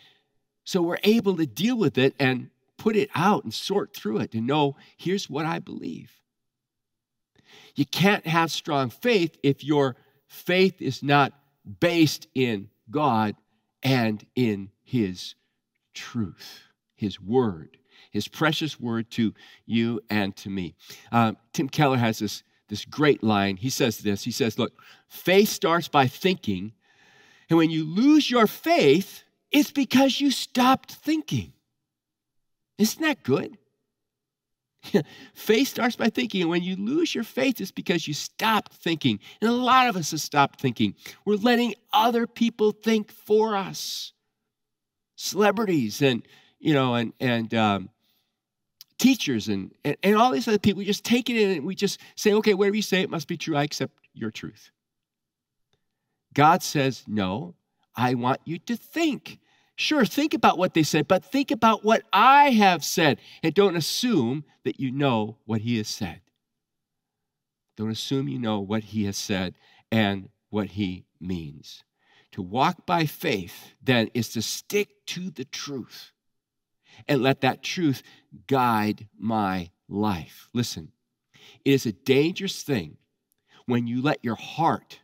so 0.65 0.83
we're 0.83 0.99
able 1.05 1.37
to 1.37 1.47
deal 1.47 1.77
with 1.77 1.97
it 1.97 2.15
and 2.19 2.51
put 2.77 2.97
it 2.97 3.09
out 3.15 3.45
and 3.45 3.55
sort 3.55 3.95
through 3.95 4.19
it 4.19 4.35
and 4.35 4.47
know 4.47 4.77
here's 4.97 5.31
what 5.31 5.47
I 5.47 5.59
believe. 5.59 6.21
You 7.75 7.87
can't 7.87 8.27
have 8.27 8.51
strong 8.51 8.91
faith 8.91 9.39
if 9.43 9.65
your 9.65 9.97
faith 10.35 10.83
is 10.83 11.03
not 11.03 11.33
based 11.81 12.27
in 12.35 12.69
God 12.91 13.37
and 13.83 14.25
in 14.35 14.71
His 14.83 15.35
truth, 15.95 16.63
His 16.95 17.21
word, 17.21 17.79
His 18.11 18.29
precious 18.29 18.79
word 18.79 19.11
to 19.13 19.33
you 19.67 20.01
and 20.11 20.37
to 20.37 20.51
me. 20.51 20.75
Um, 21.13 21.37
Tim 21.53 21.69
Keller 21.69 21.97
has 21.97 22.19
this, 22.19 22.43
this 22.69 22.85
great 22.85 23.23
line. 23.23 23.57
He 23.57 23.71
says 23.71 23.99
this 23.99 24.25
He 24.25 24.31
says, 24.31 24.59
Look, 24.59 24.73
faith 25.09 25.49
starts 25.49 25.89
by 25.89 26.07
thinking, 26.07 26.73
and 27.49 27.59
when 27.59 27.71
you 27.71 27.85
lose 27.85 28.31
your 28.31 28.47
faith, 28.47 29.23
it's 29.51 29.71
because 29.71 30.21
you 30.21 30.31
stopped 30.31 30.93
thinking. 30.93 31.53
Isn't 32.79 33.03
that 33.03 33.23
good? 33.23 33.57
faith 35.35 35.69
starts 35.69 35.97
by 35.97 36.09
thinking, 36.09 36.43
and 36.43 36.51
when 36.51 36.63
you 36.63 36.77
lose 36.77 37.15
your 37.15 37.25
faith, 37.25 37.61
it's 37.61 37.71
because 37.71 38.07
you 38.07 38.15
stopped 38.15 38.75
thinking. 38.75 39.19
And 39.41 39.51
a 39.51 39.55
lot 39.55 39.89
of 39.89 39.97
us 39.97 40.11
have 40.11 40.21
stopped 40.21 40.61
thinking. 40.61 40.95
We're 41.25 41.37
letting 41.37 41.75
other 41.93 42.27
people 42.27 42.73
think 42.73 43.11
for 43.13 43.57
us. 43.57 44.13
Celebrities 45.17 46.03
and 46.03 46.27
you 46.59 46.75
know, 46.75 46.95
and 46.95 47.13
and 47.21 47.53
um, 47.55 47.91
teachers 48.99 49.49
and, 49.49 49.73
and 49.85 49.97
and 50.03 50.17
all 50.17 50.33
these 50.33 50.49
other 50.49 50.59
people. 50.59 50.79
We 50.79 50.85
just 50.85 51.05
take 51.05 51.31
it 51.31 51.37
in 51.37 51.51
and 51.59 51.67
we 51.67 51.75
just 51.75 52.01
say, 52.17 52.33
okay, 52.35 52.55
whatever 52.55 52.77
you 52.77 52.83
say, 52.83 53.03
it 53.03 53.11
must 53.11 53.29
be 53.29 53.37
true. 53.37 53.57
I 53.57 53.63
accept 53.63 53.93
your 54.13 54.31
truth. 54.31 54.71
God 56.35 56.63
says, 56.63 57.05
no. 57.07 57.55
I 57.97 58.15
want 58.15 58.41
you 58.45 58.59
to 58.59 58.77
think. 58.77 59.39
Sure, 59.77 60.05
think 60.05 60.35
about 60.35 60.57
what 60.57 60.75
they 60.75 60.85
said, 60.85 61.09
but 61.09 61.25
think 61.25 61.51
about 61.51 61.85
what 61.85 62.03
I 62.13 62.51
have 62.51 62.85
said. 62.85 63.19
And 63.43 63.53
don't 63.55 63.77
assume 63.77 64.45
that 64.65 64.79
you 64.79 64.93
know 64.93 65.39
what 65.47 65.63
he 65.63 65.79
has 65.79 65.89
said. 65.89 66.21
Don't 67.77 67.91
assume 67.91 68.29
you 68.29 68.39
know 68.39 68.61
what 68.61 68.85
he 68.85 69.05
has 69.05 69.17
said 69.17 69.57
and 69.91 70.29
what 70.51 70.71
he 70.71 71.07
means. 71.21 71.83
To 72.33 72.43
walk 72.43 72.87
by 72.87 73.07
faith, 73.07 73.75
then, 73.83 74.11
is 74.15 74.29
to 74.31 74.43
stick 74.43 75.07
to 75.07 75.31
the 75.31 75.45
truth 75.45 76.13
and 77.09 77.23
let 77.23 77.41
that 77.41 77.63
truth 77.63 78.03
guide 78.47 79.09
my 79.19 79.71
life. 79.89 80.49
Listen, 80.53 80.93
it 81.65 81.73
is 81.73 81.87
a 81.87 81.93
dangerous 81.93 82.63
thing 82.63 82.97
when 83.67 83.87
you 83.87 84.03
let 84.03 84.25
your 84.25 84.37
heart, 84.37 85.01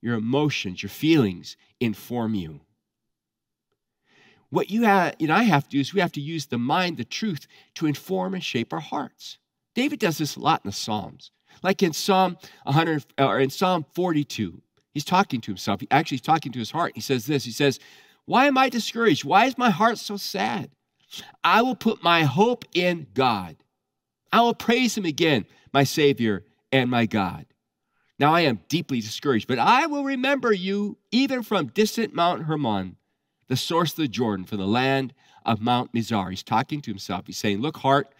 your 0.00 0.14
emotions, 0.14 0.82
your 0.82 0.90
feelings 0.90 1.56
inform 1.80 2.34
you. 2.34 2.60
What 4.50 4.70
you, 4.70 4.82
have, 4.82 5.16
and 5.20 5.32
I 5.32 5.42
have 5.44 5.64
to 5.64 5.70
do 5.70 5.80
is 5.80 5.92
we 5.92 6.00
have 6.00 6.12
to 6.12 6.20
use 6.20 6.46
the 6.46 6.58
mind, 6.58 6.96
the 6.96 7.04
truth, 7.04 7.46
to 7.74 7.86
inform 7.86 8.34
and 8.34 8.44
shape 8.44 8.72
our 8.72 8.80
hearts. 8.80 9.38
David 9.74 9.98
does 9.98 10.18
this 10.18 10.36
a 10.36 10.40
lot 10.40 10.60
in 10.64 10.68
the 10.68 10.72
Psalms. 10.72 11.30
Like 11.62 11.82
in 11.82 11.92
Psalm 11.92 12.36
100 12.64 13.04
or 13.18 13.40
in 13.40 13.50
Psalm 13.50 13.86
42, 13.94 14.62
he's 14.92 15.04
talking 15.04 15.40
to 15.40 15.50
himself. 15.50 15.80
He 15.80 15.88
actually 15.90 16.16
he's 16.16 16.22
talking 16.22 16.52
to 16.52 16.58
his 16.58 16.70
heart. 16.70 16.92
He 16.94 17.00
says 17.00 17.26
this. 17.26 17.44
He 17.44 17.52
says, 17.52 17.78
"Why 18.24 18.46
am 18.46 18.58
I 18.58 18.68
discouraged? 18.68 19.24
Why 19.24 19.46
is 19.46 19.56
my 19.56 19.70
heart 19.70 19.98
so 19.98 20.16
sad? 20.16 20.70
I 21.42 21.62
will 21.62 21.76
put 21.76 22.02
my 22.02 22.24
hope 22.24 22.64
in 22.74 23.06
God. 23.14 23.56
I 24.32 24.40
will 24.40 24.54
praise 24.54 24.96
him 24.96 25.04
again, 25.04 25.46
my 25.72 25.84
Savior 25.84 26.44
and 26.72 26.90
my 26.90 27.06
God. 27.06 27.46
Now 28.18 28.34
I 28.34 28.42
am 28.42 28.60
deeply 28.68 29.00
discouraged, 29.00 29.48
but 29.48 29.58
I 29.58 29.86
will 29.86 30.04
remember 30.04 30.52
you 30.52 30.98
even 31.10 31.42
from 31.42 31.68
distant 31.68 32.14
Mount 32.14 32.44
Hermon 32.44 32.96
the 33.48 33.56
source 33.56 33.92
of 33.92 33.96
the 33.96 34.08
Jordan, 34.08 34.44
from 34.44 34.58
the 34.58 34.66
land 34.66 35.14
of 35.44 35.60
Mount 35.60 35.92
Mizar. 35.92 36.30
He's 36.30 36.42
talking 36.42 36.80
to 36.82 36.90
himself. 36.90 37.26
He's 37.26 37.36
saying, 37.36 37.60
Look, 37.60 37.78
heart, 37.78 38.14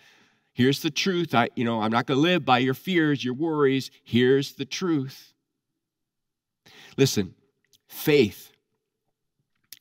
here's 0.52 0.82
the 0.82 0.90
truth. 0.90 1.34
I, 1.34 1.48
you 1.54 1.64
know, 1.64 1.80
I'm 1.80 1.90
not 1.90 2.06
going 2.06 2.18
to 2.18 2.22
live 2.22 2.44
by 2.44 2.58
your 2.58 2.74
fears, 2.74 3.24
your 3.24 3.34
worries. 3.34 3.90
Here's 4.02 4.52
the 4.52 4.64
truth. 4.64 5.32
Listen, 6.96 7.34
faith 7.88 8.52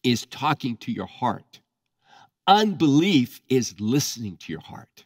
is 0.03 0.25
talking 0.25 0.77
to 0.77 0.91
your 0.91 1.05
heart. 1.05 1.59
Unbelief 2.47 3.41
is 3.49 3.75
listening 3.79 4.37
to 4.37 4.51
your 4.51 4.61
heart. 4.61 5.05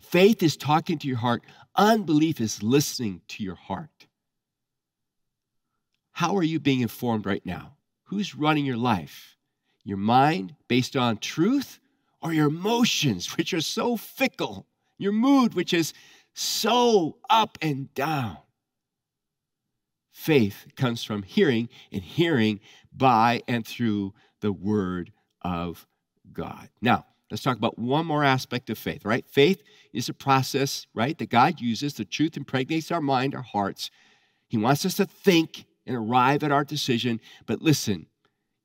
Faith 0.00 0.42
is 0.42 0.56
talking 0.56 0.98
to 0.98 1.08
your 1.08 1.16
heart. 1.18 1.42
Unbelief 1.76 2.40
is 2.40 2.62
listening 2.62 3.22
to 3.28 3.42
your 3.42 3.54
heart. 3.54 4.06
How 6.12 6.36
are 6.36 6.42
you 6.42 6.60
being 6.60 6.80
informed 6.80 7.24
right 7.24 7.44
now? 7.46 7.76
Who's 8.10 8.34
running 8.34 8.66
your 8.66 8.76
life? 8.76 9.36
Your 9.84 9.96
mind 9.96 10.56
based 10.66 10.96
on 10.96 11.18
truth 11.18 11.78
or 12.20 12.32
your 12.32 12.48
emotions, 12.48 13.26
which 13.36 13.54
are 13.54 13.60
so 13.60 13.96
fickle? 13.96 14.66
Your 14.98 15.12
mood, 15.12 15.54
which 15.54 15.72
is 15.72 15.94
so 16.34 17.18
up 17.30 17.56
and 17.62 17.94
down? 17.94 18.38
Faith 20.10 20.66
comes 20.74 21.04
from 21.04 21.22
hearing, 21.22 21.68
and 21.92 22.02
hearing 22.02 22.58
by 22.92 23.42
and 23.46 23.64
through 23.64 24.12
the 24.40 24.52
Word 24.52 25.12
of 25.42 25.86
God. 26.32 26.68
Now, 26.82 27.06
let's 27.30 27.44
talk 27.44 27.56
about 27.56 27.78
one 27.78 28.06
more 28.06 28.24
aspect 28.24 28.70
of 28.70 28.76
faith, 28.76 29.04
right? 29.04 29.24
Faith 29.28 29.62
is 29.92 30.08
a 30.08 30.14
process, 30.14 30.88
right, 30.94 31.16
that 31.16 31.30
God 31.30 31.60
uses. 31.60 31.94
The 31.94 32.04
truth 32.04 32.36
impregnates 32.36 32.90
our 32.90 33.00
mind, 33.00 33.36
our 33.36 33.42
hearts. 33.42 33.88
He 34.48 34.58
wants 34.58 34.84
us 34.84 34.94
to 34.94 35.06
think 35.06 35.64
and 35.86 35.96
arrive 35.96 36.42
at 36.42 36.52
our 36.52 36.64
decision. 36.64 37.20
But 37.46 37.62
listen, 37.62 38.06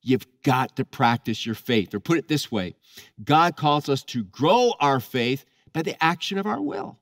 you've 0.01 0.27
got 0.43 0.75
to 0.75 0.85
practice 0.85 1.45
your 1.45 1.55
faith. 1.55 1.93
Or 1.93 1.99
put 1.99 2.17
it 2.17 2.27
this 2.27 2.51
way 2.51 2.75
God 3.23 3.57
calls 3.57 3.89
us 3.89 4.03
to 4.03 4.23
grow 4.23 4.73
our 4.79 4.99
faith 4.99 5.45
by 5.73 5.81
the 5.81 6.01
action 6.03 6.37
of 6.37 6.45
our 6.45 6.61
will. 6.61 6.99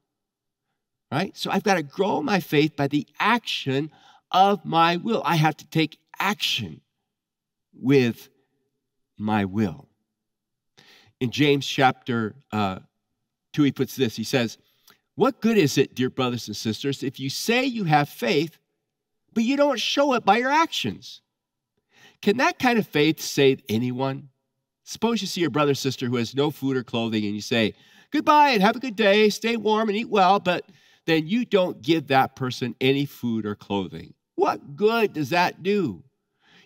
Right? 1.12 1.38
So 1.38 1.52
I've 1.52 1.64
got 1.64 1.76
to 1.76 1.84
grow 1.84 2.24
my 2.24 2.40
faith 2.40 2.76
by 2.76 2.88
the 2.88 3.06
action 3.20 3.92
of 4.32 4.66
my 4.66 4.98
will. 4.98 5.22
I 5.24 5.36
have 5.36 5.56
to 5.58 5.68
take 5.68 6.00
action 6.20 6.82
with 7.80 8.30
my 9.18 9.46
will. 9.46 9.88
In 11.20 11.30
James 11.30 11.68
chapter 11.68 12.36
uh, 12.52 12.80
2, 13.54 13.64
he 13.64 13.72
puts 13.72 13.96
this 13.96 14.16
He 14.16 14.24
says, 14.24 14.58
What 15.16 15.40
good 15.40 15.58
is 15.58 15.78
it, 15.78 15.94
dear 15.94 16.10
brothers 16.10 16.48
and 16.48 16.58
sisters, 16.58 17.04
if 17.04 17.20
you 17.20 17.30
say 17.30 17.64
you 17.64 17.84
have 17.84 18.10
faith, 18.10 18.58
but 19.34 19.44
you 19.44 19.58
don't 19.58 19.80
show 19.80 20.14
it 20.14 20.26
by 20.26 20.38
your 20.38 20.52
actions. 20.52 21.22
Can 22.22 22.38
that 22.38 22.60
kind 22.60 22.80
of 22.80 22.88
faith 22.88 23.20
save 23.20 23.62
anyone? 23.68 24.30
Suppose 24.84 25.22
you 25.22 25.28
see 25.28 25.42
your 25.42 25.50
brother 25.50 25.74
sister 25.74 26.08
who 26.08 26.18
has 26.18 26.36
no 26.36 26.52
food 26.52 26.78
or 26.78 26.84
clothing 26.84 27.26
and 27.26 27.36
you 27.36 27.42
say, 27.42 27.74
Goodbye 28.12 28.50
and 28.50 28.62
have 28.62 28.76
a 28.76 28.80
good 28.80 28.96
day, 28.96 29.30
stay 29.30 29.58
warm 29.58 29.90
and 29.90 29.98
eat 29.98 30.10
well, 30.10 30.40
but 30.40 30.66
then 31.06 31.28
you 31.28 31.46
don't 31.46 31.82
give 31.82 32.08
that 32.08 32.36
person 32.36 32.76
any 32.80 33.06
food 33.06 33.46
or 33.46 33.56
clothing. 33.56 34.14
What 34.36 34.76
good 34.76 35.14
does 35.14 35.30
that 35.32 35.64
do? 35.64 36.04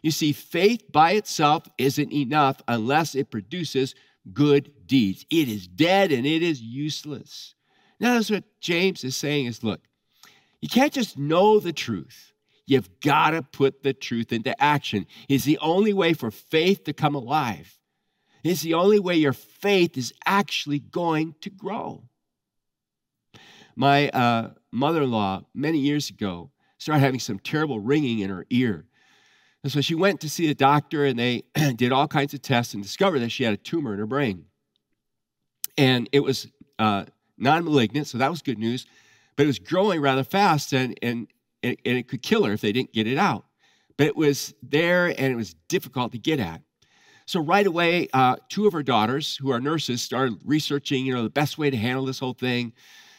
You 0.02 0.12
see, 0.12 0.32
faith 0.32 0.84
by 0.92 1.12
itself 1.12 1.64
isn't 1.78 2.14
enough 2.14 2.62
unless 2.68 3.16
it 3.16 3.32
produces 3.32 3.96
good 4.34 4.72
deeds. 4.86 5.26
It 5.30 5.48
is 5.48 5.68
dead 5.68 6.12
and 6.12 6.26
it 6.26 6.44
is 6.44 6.62
useless. 6.62 7.56
Now, 8.00 8.14
that's 8.14 8.30
what 8.30 8.44
James 8.60 9.04
is 9.04 9.16
saying 9.16 9.46
is 9.46 9.64
look, 9.64 9.82
you 10.62 10.70
can't 10.70 10.94
just 10.94 11.18
know 11.18 11.60
the 11.60 11.74
truth. 11.74 12.34
You've 12.68 13.00
got 13.00 13.32
to 13.32 13.42
put 13.42 13.82
the 13.82 13.94
truth 13.94 14.34
into 14.34 14.62
action. 14.62 15.08
It's 15.30 15.46
the 15.46 15.58
only 15.60 15.94
way 15.94 16.14
for 16.14 16.30
faith 16.30 16.84
to 16.84 16.94
come 16.94 17.16
alive. 17.16 17.80
It's 18.44 18.62
the 18.62 18.74
only 18.74 19.00
way 19.00 19.16
your 19.16 19.34
faith 19.34 19.98
is 19.98 20.14
actually 20.26 20.80
going 20.80 21.36
to 21.42 21.50
grow. 21.50 22.04
My 23.76 24.10
uh, 24.10 24.52
mother 24.72 25.04
in 25.04 25.12
law, 25.12 25.44
many 25.54 25.80
years 25.80 26.10
ago, 26.10 26.52
started 26.78 27.00
having 27.00 27.22
some 27.22 27.40
terrible 27.40 27.80
ringing 27.80 28.20
in 28.20 28.30
her 28.30 28.46
ear. 28.50 28.86
And 29.64 29.72
so 29.72 29.82
she 29.82 29.96
went 29.96 30.20
to 30.22 30.30
see 30.30 30.50
a 30.50 30.56
doctor, 30.56 31.06
and 31.06 31.18
they 31.18 31.44
did 31.76 31.92
all 31.92 32.08
kinds 32.08 32.34
of 32.34 32.42
tests 32.42 32.74
and 32.74 32.84
discovered 32.84 33.20
that 33.20 33.30
she 33.30 33.44
had 33.44 33.54
a 33.54 33.58
tumor 33.58 33.94
in 33.94 34.00
her 34.00 34.06
brain. 34.06 34.46
And 35.78 36.10
it 36.12 36.20
was 36.20 36.48
uh, 36.80 37.06
non 37.38 37.64
malignant, 37.64 38.08
so 38.08 38.18
that 38.18 38.30
was 38.30 38.42
good 38.42 38.60
news. 38.60 38.86
But 39.36 39.44
it 39.44 39.48
was 39.48 39.60
growing 39.60 40.02
rather 40.02 40.24
fast, 40.24 40.74
and, 40.74 40.98
and, 41.02 41.28
and 41.64 41.78
it 41.84 42.08
could 42.08 42.22
kill 42.22 42.44
her 42.44 42.54
if 42.54 42.62
they 42.62 42.72
didn't 42.72 42.94
get 42.94 43.08
it 43.08 43.18
out. 43.18 43.46
But 43.98 44.08
it 44.08 44.16
was 44.16 44.54
there, 44.62 45.08
and 45.08 45.34
it 45.34 45.36
was 45.36 45.56
difficult 45.68 46.12
to 46.12 46.20
get 46.20 46.40
at. 46.40 46.62
So 47.28 47.42
right 47.42 47.68
away, 47.68 48.08
uh, 48.14 48.38
two 48.48 48.68
of 48.68 48.74
her 48.74 48.84
daughters, 48.84 49.36
who 49.36 49.52
are 49.52 49.60
nurses, 49.60 50.02
started 50.02 50.40
researching, 50.46 51.06
you 51.06 51.14
know, 51.14 51.24
the 51.24 51.30
best 51.30 51.58
way 51.58 51.70
to 51.70 51.76
handle 51.76 52.06
this 52.06 52.20
whole 52.20 52.34
thing. 52.34 52.72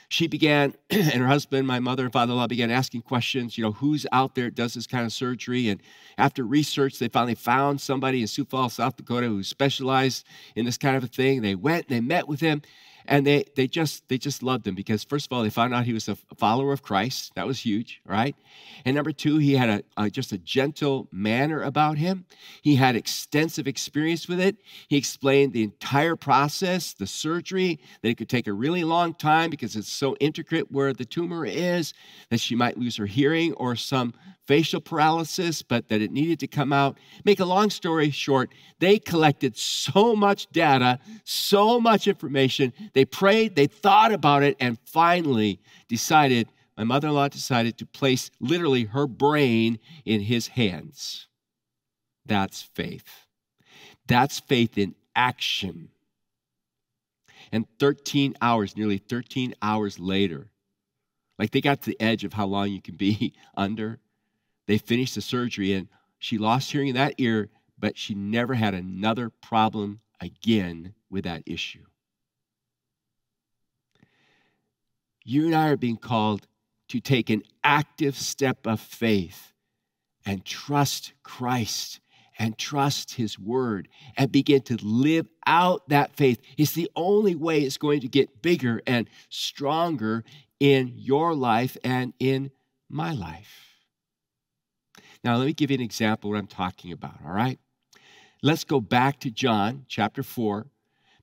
She 0.08 0.26
began, 0.26 0.72
and 0.90 1.20
her 1.20 1.26
husband, 1.26 1.66
my 1.66 1.78
mother 1.78 2.04
and 2.04 2.12
father-in-law, 2.12 2.46
began 2.46 2.70
asking 2.70 3.02
questions. 3.02 3.58
You 3.58 3.64
know, 3.64 3.72
who's 3.72 4.06
out 4.10 4.34
there 4.34 4.50
does 4.50 4.72
this 4.72 4.86
kind 4.86 5.04
of 5.04 5.12
surgery? 5.12 5.68
And 5.68 5.82
after 6.16 6.44
research, 6.44 6.98
they 6.98 7.08
finally 7.08 7.34
found 7.34 7.82
somebody 7.82 8.22
in 8.22 8.26
Sioux 8.28 8.46
Falls, 8.46 8.72
South 8.72 8.96
Dakota, 8.96 9.26
who 9.26 9.42
specialized 9.42 10.24
in 10.56 10.64
this 10.64 10.78
kind 10.78 10.96
of 10.96 11.04
a 11.04 11.08
thing. 11.08 11.42
They 11.42 11.54
went, 11.54 11.88
they 11.88 12.00
met 12.00 12.28
with 12.28 12.40
him, 12.40 12.62
and 13.08 13.26
they 13.26 13.44
they 13.56 13.66
just 13.66 14.06
they 14.08 14.18
just 14.18 14.42
loved 14.42 14.66
him 14.66 14.74
because 14.74 15.02
first 15.02 15.26
of 15.26 15.32
all 15.32 15.42
they 15.42 15.50
found 15.50 15.74
out 15.74 15.84
he 15.84 15.92
was 15.92 16.08
a 16.08 16.16
follower 16.36 16.72
of 16.72 16.82
christ. 16.82 17.32
That 17.34 17.46
was 17.46 17.60
huge 17.60 18.00
right? 18.04 18.36
And 18.84 18.94
number 18.94 19.12
two 19.12 19.38
he 19.38 19.54
had 19.54 19.68
a, 19.96 20.02
a, 20.02 20.10
just 20.10 20.30
a 20.30 20.38
gentle 20.38 21.08
manner 21.10 21.62
about 21.62 21.98
him. 21.98 22.26
He 22.62 22.76
had 22.76 22.94
extensive 22.94 23.66
experience 23.66 24.28
with 24.28 24.38
it. 24.38 24.56
He 24.88 24.96
explained 24.96 25.52
the 25.52 25.64
entire 25.64 26.14
process 26.14 26.92
the 26.92 27.06
surgery 27.06 27.80
that 28.02 28.10
it 28.10 28.18
could 28.18 28.28
take 28.28 28.46
a 28.46 28.52
really 28.52 28.84
long 28.84 29.14
time 29.14 29.50
because 29.50 29.74
it's 29.74 29.92
so 29.92 30.14
intricate 30.20 30.70
where 30.70 30.92
the 30.92 31.04
tumor 31.04 31.44
is 31.44 31.94
that 32.30 32.40
she 32.40 32.54
might 32.54 32.78
lose 32.78 32.96
her 32.96 33.06
hearing 33.06 33.54
or 33.54 33.74
some 33.74 34.12
facial 34.48 34.80
paralysis, 34.80 35.60
but 35.60 35.88
that 35.90 36.00
it 36.00 36.10
needed 36.10 36.40
to 36.40 36.46
come 36.46 36.72
out. 36.72 36.96
Make 37.24 37.38
a 37.38 37.44
long 37.44 37.68
story 37.68 38.10
short, 38.10 38.50
they 38.80 38.98
collected 38.98 39.56
so 39.56 40.16
much 40.16 40.50
data, 40.50 40.98
so 41.22 41.78
much 41.78 42.08
information. 42.08 42.72
They 42.94 43.04
prayed, 43.04 43.54
they 43.54 43.66
thought 43.66 44.10
about 44.10 44.42
it, 44.42 44.56
and 44.58 44.78
finally 44.86 45.60
decided, 45.86 46.48
my 46.78 46.84
mother 46.84 47.08
in 47.08 47.14
law 47.14 47.28
decided 47.28 47.76
to 47.78 47.86
place 47.86 48.30
literally 48.40 48.84
her 48.84 49.06
brain 49.06 49.78
in 50.06 50.22
his 50.22 50.48
hands. 50.48 51.28
That's 52.24 52.62
faith. 52.62 53.26
That's 54.06 54.40
faith 54.40 54.78
in 54.78 54.94
action. 55.14 55.90
And 57.52 57.66
13 57.78 58.34
hours, 58.40 58.76
nearly 58.76 58.98
13 58.98 59.54
hours 59.60 59.98
later, 59.98 60.48
like 61.38 61.50
they 61.50 61.60
got 61.60 61.82
to 61.82 61.90
the 61.90 62.00
edge 62.00 62.24
of 62.24 62.32
how 62.32 62.46
long 62.46 62.70
you 62.70 62.80
can 62.80 62.96
be 62.96 63.34
under 63.56 64.00
they 64.68 64.78
finished 64.78 65.14
the 65.14 65.22
surgery 65.22 65.72
and 65.72 65.88
she 66.18 66.36
lost 66.36 66.70
hearing 66.70 66.88
in 66.88 66.94
that 66.94 67.14
ear, 67.16 67.48
but 67.78 67.96
she 67.96 68.14
never 68.14 68.54
had 68.54 68.74
another 68.74 69.30
problem 69.30 70.00
again 70.20 70.94
with 71.10 71.24
that 71.24 71.42
issue. 71.46 71.84
You 75.24 75.46
and 75.46 75.54
I 75.54 75.68
are 75.68 75.76
being 75.76 75.96
called 75.96 76.46
to 76.88 77.00
take 77.00 77.30
an 77.30 77.44
active 77.64 78.14
step 78.16 78.66
of 78.66 78.78
faith 78.78 79.54
and 80.26 80.44
trust 80.44 81.14
Christ 81.22 82.00
and 82.38 82.56
trust 82.58 83.14
His 83.14 83.38
Word 83.38 83.88
and 84.18 84.30
begin 84.30 84.60
to 84.62 84.76
live 84.82 85.28
out 85.46 85.88
that 85.88 86.14
faith. 86.14 86.40
It's 86.58 86.72
the 86.72 86.90
only 86.94 87.34
way 87.34 87.60
it's 87.62 87.78
going 87.78 88.00
to 88.00 88.08
get 88.08 88.42
bigger 88.42 88.82
and 88.86 89.08
stronger 89.30 90.24
in 90.60 90.92
your 90.94 91.34
life 91.34 91.78
and 91.82 92.12
in 92.18 92.50
my 92.90 93.12
life. 93.12 93.67
Now, 95.24 95.36
let 95.36 95.46
me 95.46 95.52
give 95.52 95.70
you 95.70 95.76
an 95.76 95.82
example 95.82 96.30
of 96.30 96.34
what 96.34 96.38
I'm 96.38 96.46
talking 96.46 96.92
about, 96.92 97.16
all 97.24 97.32
right? 97.32 97.58
Let's 98.42 98.64
go 98.64 98.80
back 98.80 99.20
to 99.20 99.30
John 99.30 99.84
chapter 99.88 100.22
4, 100.22 100.66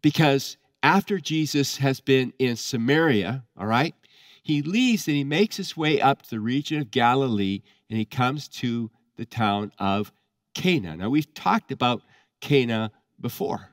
because 0.02 0.58
after 0.84 1.20
Jesus 1.20 1.78
has 1.78 2.00
been 2.00 2.34
in 2.38 2.56
Samaria, 2.56 3.44
all 3.58 3.68
right, 3.68 3.96
he 4.44 4.62
leaves 4.62 5.08
and 5.08 5.18
he 5.18 5.24
makes 5.24 5.58
his 5.58 5.76
way 5.76 6.00
up 6.00 6.22
to 6.22 6.30
the 6.30 6.40
region 6.40 6.80
of 6.80 6.92
Galilee 6.92 7.62
and 7.90 7.98
he 7.98 8.06
comes 8.06 8.48
to 8.50 8.92
the 9.16 9.26
town 9.26 9.72
of 9.80 10.12
Cana. 10.54 10.96
Now, 10.98 11.10
we've 11.10 11.34
talked 11.34 11.72
about 11.72 12.02
Cana 12.42 12.92
before. 13.20 13.72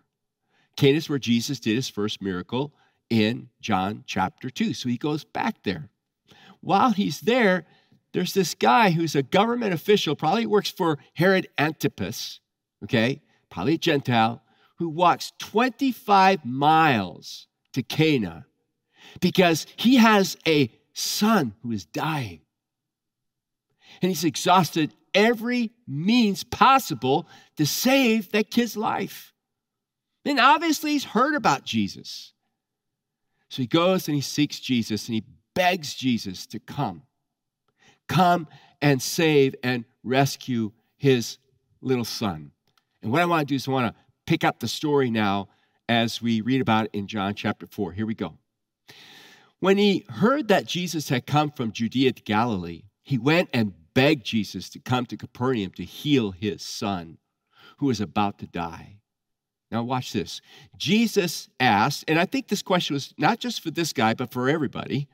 Cana 0.76 0.96
is 0.96 1.08
where 1.08 1.18
Jesus 1.18 1.60
did 1.60 1.76
his 1.76 1.88
first 1.88 2.22
miracle 2.22 2.72
in 3.10 3.50
John 3.60 4.04
chapter 4.06 4.48
2. 4.48 4.72
So 4.72 4.88
he 4.88 4.96
goes 4.96 5.24
back 5.24 5.62
there. 5.64 5.90
While 6.60 6.92
he's 6.92 7.20
there, 7.20 7.66
there's 8.12 8.34
this 8.34 8.54
guy 8.54 8.90
who's 8.90 9.14
a 9.14 9.22
government 9.22 9.72
official, 9.72 10.14
probably 10.14 10.46
works 10.46 10.70
for 10.70 10.98
Herod 11.14 11.48
Antipas, 11.58 12.40
okay, 12.84 13.22
probably 13.50 13.74
a 13.74 13.78
Gentile, 13.78 14.42
who 14.76 14.88
walks 14.88 15.32
25 15.38 16.44
miles 16.44 17.46
to 17.72 17.82
Cana 17.82 18.46
because 19.20 19.66
he 19.76 19.96
has 19.96 20.36
a 20.46 20.70
son 20.92 21.54
who 21.62 21.72
is 21.72 21.84
dying. 21.84 22.40
And 24.00 24.10
he's 24.10 24.24
exhausted 24.24 24.94
every 25.14 25.70
means 25.86 26.44
possible 26.44 27.26
to 27.56 27.66
save 27.66 28.32
that 28.32 28.50
kid's 28.50 28.76
life. 28.76 29.32
And 30.24 30.38
obviously, 30.38 30.92
he's 30.92 31.04
heard 31.04 31.34
about 31.34 31.64
Jesus. 31.64 32.32
So 33.48 33.62
he 33.62 33.66
goes 33.66 34.08
and 34.08 34.14
he 34.14 34.20
seeks 34.20 34.60
Jesus 34.60 35.08
and 35.08 35.14
he 35.14 35.24
begs 35.54 35.94
Jesus 35.94 36.46
to 36.46 36.58
come 36.58 37.02
come 38.08 38.48
and 38.80 39.00
save 39.00 39.54
and 39.62 39.84
rescue 40.02 40.72
his 40.96 41.38
little 41.80 42.04
son. 42.04 42.52
And 43.02 43.10
what 43.10 43.22
I 43.22 43.26
want 43.26 43.48
to 43.48 43.52
do 43.52 43.56
is 43.56 43.66
I 43.66 43.72
want 43.72 43.94
to 43.94 44.00
pick 44.26 44.44
up 44.44 44.60
the 44.60 44.68
story 44.68 45.10
now 45.10 45.48
as 45.88 46.22
we 46.22 46.40
read 46.40 46.60
about 46.60 46.86
it 46.86 46.90
in 46.92 47.06
John 47.06 47.34
chapter 47.34 47.66
4. 47.66 47.92
Here 47.92 48.06
we 48.06 48.14
go. 48.14 48.38
When 49.60 49.78
he 49.78 50.04
heard 50.08 50.48
that 50.48 50.66
Jesus 50.66 51.08
had 51.08 51.26
come 51.26 51.50
from 51.50 51.72
Judea 51.72 52.12
to 52.12 52.22
Galilee, 52.22 52.82
he 53.02 53.18
went 53.18 53.48
and 53.52 53.74
begged 53.94 54.24
Jesus 54.24 54.68
to 54.70 54.78
come 54.78 55.06
to 55.06 55.16
Capernaum 55.16 55.70
to 55.72 55.84
heal 55.84 56.32
his 56.32 56.62
son, 56.62 57.18
who 57.78 57.86
was 57.86 58.00
about 58.00 58.38
to 58.38 58.46
die. 58.46 58.96
Now, 59.70 59.82
watch 59.82 60.12
this. 60.12 60.40
Jesus 60.76 61.48
asked, 61.58 62.04
and 62.06 62.18
I 62.18 62.26
think 62.26 62.48
this 62.48 62.62
question 62.62 62.94
was 62.94 63.14
not 63.18 63.38
just 63.38 63.60
for 63.60 63.70
this 63.70 63.92
guy, 63.92 64.14
but 64.14 64.32
for 64.32 64.48
everybody 64.48 65.08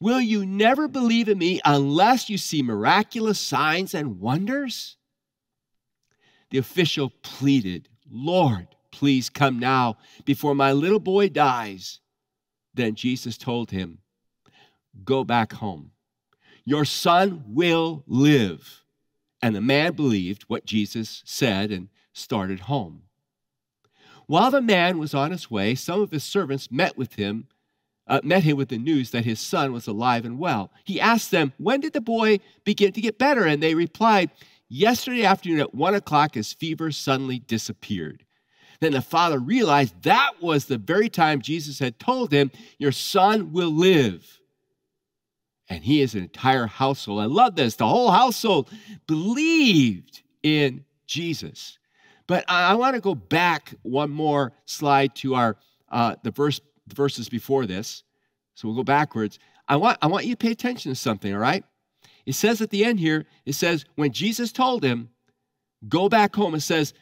Will 0.00 0.20
you 0.20 0.46
never 0.46 0.86
believe 0.86 1.28
in 1.28 1.38
me 1.38 1.60
unless 1.64 2.30
you 2.30 2.38
see 2.38 2.62
miraculous 2.62 3.40
signs 3.40 3.94
and 3.94 4.20
wonders? 4.20 4.96
The 6.50 6.58
official 6.58 7.10
pleaded, 7.22 7.88
Lord, 8.10 8.68
please 8.92 9.28
come 9.28 9.58
now 9.58 9.98
before 10.24 10.54
my 10.54 10.72
little 10.72 11.00
boy 11.00 11.28
dies. 11.28 12.00
Then 12.74 12.94
Jesus 12.94 13.36
told 13.36 13.70
him, 13.70 13.98
Go 15.04 15.24
back 15.24 15.52
home. 15.54 15.90
Your 16.64 16.84
son 16.84 17.44
will 17.48 18.04
live. 18.06 18.84
And 19.42 19.54
the 19.54 19.60
man 19.60 19.92
believed 19.94 20.42
what 20.44 20.64
Jesus 20.64 21.22
said 21.24 21.70
and 21.70 21.88
started 22.12 22.60
home. 22.60 23.02
While 24.26 24.50
the 24.50 24.60
man 24.60 24.98
was 24.98 25.14
on 25.14 25.30
his 25.30 25.50
way, 25.50 25.74
some 25.74 26.02
of 26.02 26.10
his 26.10 26.24
servants 26.24 26.70
met 26.70 26.98
with 26.98 27.14
him 27.14 27.46
uh, 28.08 28.20
met 28.24 28.42
him 28.42 28.56
with 28.56 28.68
the 28.68 28.78
news 28.78 29.10
that 29.10 29.24
his 29.24 29.38
son 29.38 29.72
was 29.72 29.86
alive 29.86 30.24
and 30.24 30.38
well. 30.38 30.70
He 30.84 31.00
asked 31.00 31.30
them, 31.30 31.52
When 31.58 31.80
did 31.80 31.92
the 31.92 32.00
boy 32.00 32.40
begin 32.64 32.92
to 32.92 33.00
get 33.00 33.18
better? 33.18 33.44
And 33.44 33.62
they 33.62 33.74
replied, 33.74 34.30
Yesterday 34.68 35.24
afternoon 35.24 35.60
at 35.60 35.74
one 35.74 35.94
o'clock, 35.94 36.34
his 36.34 36.52
fever 36.52 36.90
suddenly 36.90 37.38
disappeared. 37.38 38.24
Then 38.80 38.92
the 38.92 39.02
father 39.02 39.38
realized 39.38 40.02
that 40.02 40.40
was 40.40 40.66
the 40.66 40.78
very 40.78 41.08
time 41.08 41.40
Jesus 41.40 41.78
had 41.78 41.98
told 41.98 42.32
him, 42.32 42.50
Your 42.78 42.92
son 42.92 43.52
will 43.52 43.70
live. 43.70 44.40
And 45.68 45.84
he 45.84 46.00
is 46.00 46.14
an 46.14 46.22
entire 46.22 46.66
household. 46.66 47.20
I 47.20 47.26
love 47.26 47.56
this. 47.56 47.76
The 47.76 47.86
whole 47.86 48.10
household 48.10 48.70
believed 49.06 50.22
in 50.42 50.84
Jesus. 51.06 51.78
But 52.26 52.44
I, 52.48 52.74
want 52.74 52.94
to 52.94 53.00
go 53.00 53.14
back 53.14 53.74
one 53.82 54.10
more 54.10 54.52
slide 54.66 55.14
to 55.16 55.34
our 55.34 55.56
uh, 55.90 56.16
the 56.22 56.30
verse 56.30 56.60
the 56.88 56.94
verses 56.94 57.28
before 57.28 57.66
this. 57.66 58.02
So 58.54 58.68
we'll 58.68 58.76
go 58.76 58.84
backwards. 58.84 59.38
I 59.68 59.76
want, 59.76 59.98
I 60.02 60.06
want 60.06 60.26
you 60.26 60.34
to 60.34 60.36
pay 60.36 60.50
attention 60.50 60.90
to 60.90 60.96
something, 60.96 61.32
all 61.32 61.40
right? 61.40 61.64
It 62.26 62.34
says 62.34 62.60
at 62.60 62.70
the 62.70 62.84
end 62.84 63.00
here, 63.00 63.26
it 63.46 63.54
says, 63.54 63.84
when 63.94 64.12
Jesus 64.12 64.52
told 64.52 64.82
him, 64.82 65.10
go 65.88 66.08
back 66.08 66.34
home, 66.34 66.54
it 66.54 66.60
says, 66.60 66.94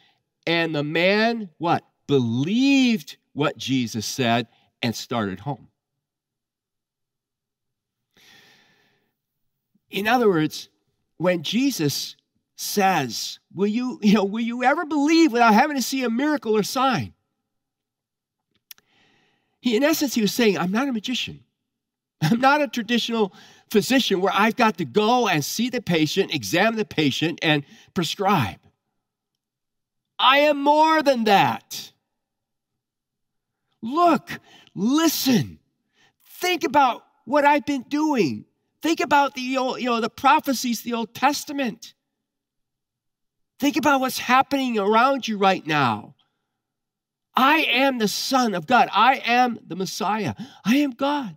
and 0.47 0.75
the 0.75 0.85
man, 0.85 1.51
what? 1.59 1.85
Believed 2.07 3.17
what 3.33 3.57
Jesus 3.57 4.07
said 4.07 4.47
and 4.83 4.95
started 4.95 5.41
home. 5.41 5.69
In 9.91 10.07
other 10.07 10.29
words, 10.29 10.69
when 11.17 11.43
Jesus 11.43 12.17
says, 12.57 13.39
Will 13.57 13.67
you, 13.67 13.99
you 14.03 14.13
know, 14.15 14.25
will 14.25 14.45
you 14.45 14.65
ever 14.65 14.85
believe 14.85 15.33
without 15.33 15.55
having 15.55 15.77
to 15.77 15.83
see 15.83 16.05
a 16.05 16.11
miracle 16.11 16.57
or 16.57 16.63
sign? 16.63 17.15
He, 19.61 19.77
in 19.77 19.83
essence, 19.83 20.15
he 20.15 20.21
was 20.21 20.33
saying, 20.33 20.59
I'm 20.59 20.73
not 20.73 20.89
a 20.89 20.93
magician. 20.93 21.41
I'm 22.23 22.41
not 22.41 22.63
a 22.63 22.69
traditional 22.69 23.33
physician 23.71 24.21
where 24.21 24.33
I've 24.35 24.57
got 24.57 24.79
to 24.79 24.85
go 24.85 25.29
and 25.29 25.45
see 25.45 25.71
the 25.71 25.81
patient, 25.83 26.35
examine 26.35 26.77
the 26.77 26.85
patient, 26.85 27.39
and 27.43 27.65
prescribe. 27.95 28.59
I 30.19 30.39
am 30.39 30.63
more 30.63 31.03
than 31.03 31.25
that. 31.25 31.93
Look, 33.83 34.31
listen, 34.75 35.59
think 36.41 36.65
about 36.65 37.05
what 37.25 37.45
I've 37.45 37.67
been 37.67 37.83
doing. 37.83 38.47
Think 38.83 39.01
about 39.01 39.35
the 39.35 39.43
you 39.43 39.85
know 39.85 40.01
the 40.01 40.11
prophecies, 40.11 40.83
the 40.83 40.95
Old 40.95 41.15
Testament. 41.15 41.95
Think 43.59 43.77
about 43.77 44.01
what's 44.01 44.19
happening 44.19 44.79
around 44.79 45.27
you 45.27 45.39
right 45.39 45.67
now. 45.67 46.16
I 47.37 47.59
am 47.71 47.99
the 47.99 48.09
Son 48.09 48.55
of 48.55 48.67
God. 48.67 48.89
I 48.93 49.17
am 49.25 49.59
the 49.67 49.77
Messiah. 49.77 50.35
I 50.65 50.77
am 50.77 50.93
God. 50.93 51.37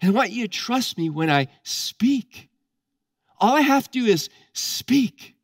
And 0.00 0.10
I 0.10 0.14
want 0.14 0.30
you 0.30 0.48
to 0.48 0.48
trust 0.48 0.96
me 0.96 1.10
when 1.10 1.30
I 1.30 1.48
speak. 1.62 2.48
All 3.38 3.54
I 3.54 3.60
have 3.60 3.90
to 3.90 4.00
do 4.00 4.06
is 4.06 4.30
speak. 4.52 5.34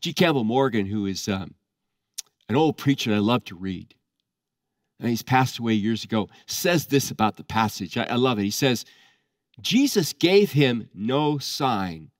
G. 0.00 0.12
Campbell 0.12 0.44
Morgan, 0.44 0.86
who 0.86 1.06
is 1.06 1.28
um, 1.28 1.54
an 2.48 2.54
old 2.54 2.76
preacher 2.76 3.10
that 3.10 3.16
I 3.16 3.20
love 3.20 3.44
to 3.46 3.56
read, 3.56 3.94
and 5.00 5.08
he's 5.08 5.22
passed 5.22 5.58
away 5.58 5.74
years 5.74 6.04
ago, 6.04 6.28
says 6.46 6.86
this 6.86 7.10
about 7.10 7.36
the 7.36 7.44
passage. 7.44 7.96
I, 7.96 8.04
I 8.04 8.14
love 8.14 8.38
it. 8.38 8.44
He 8.44 8.50
says, 8.50 8.84
Jesus 9.60 10.12
gave 10.12 10.52
him 10.52 10.88
no 10.94 11.38
sign, 11.38 12.10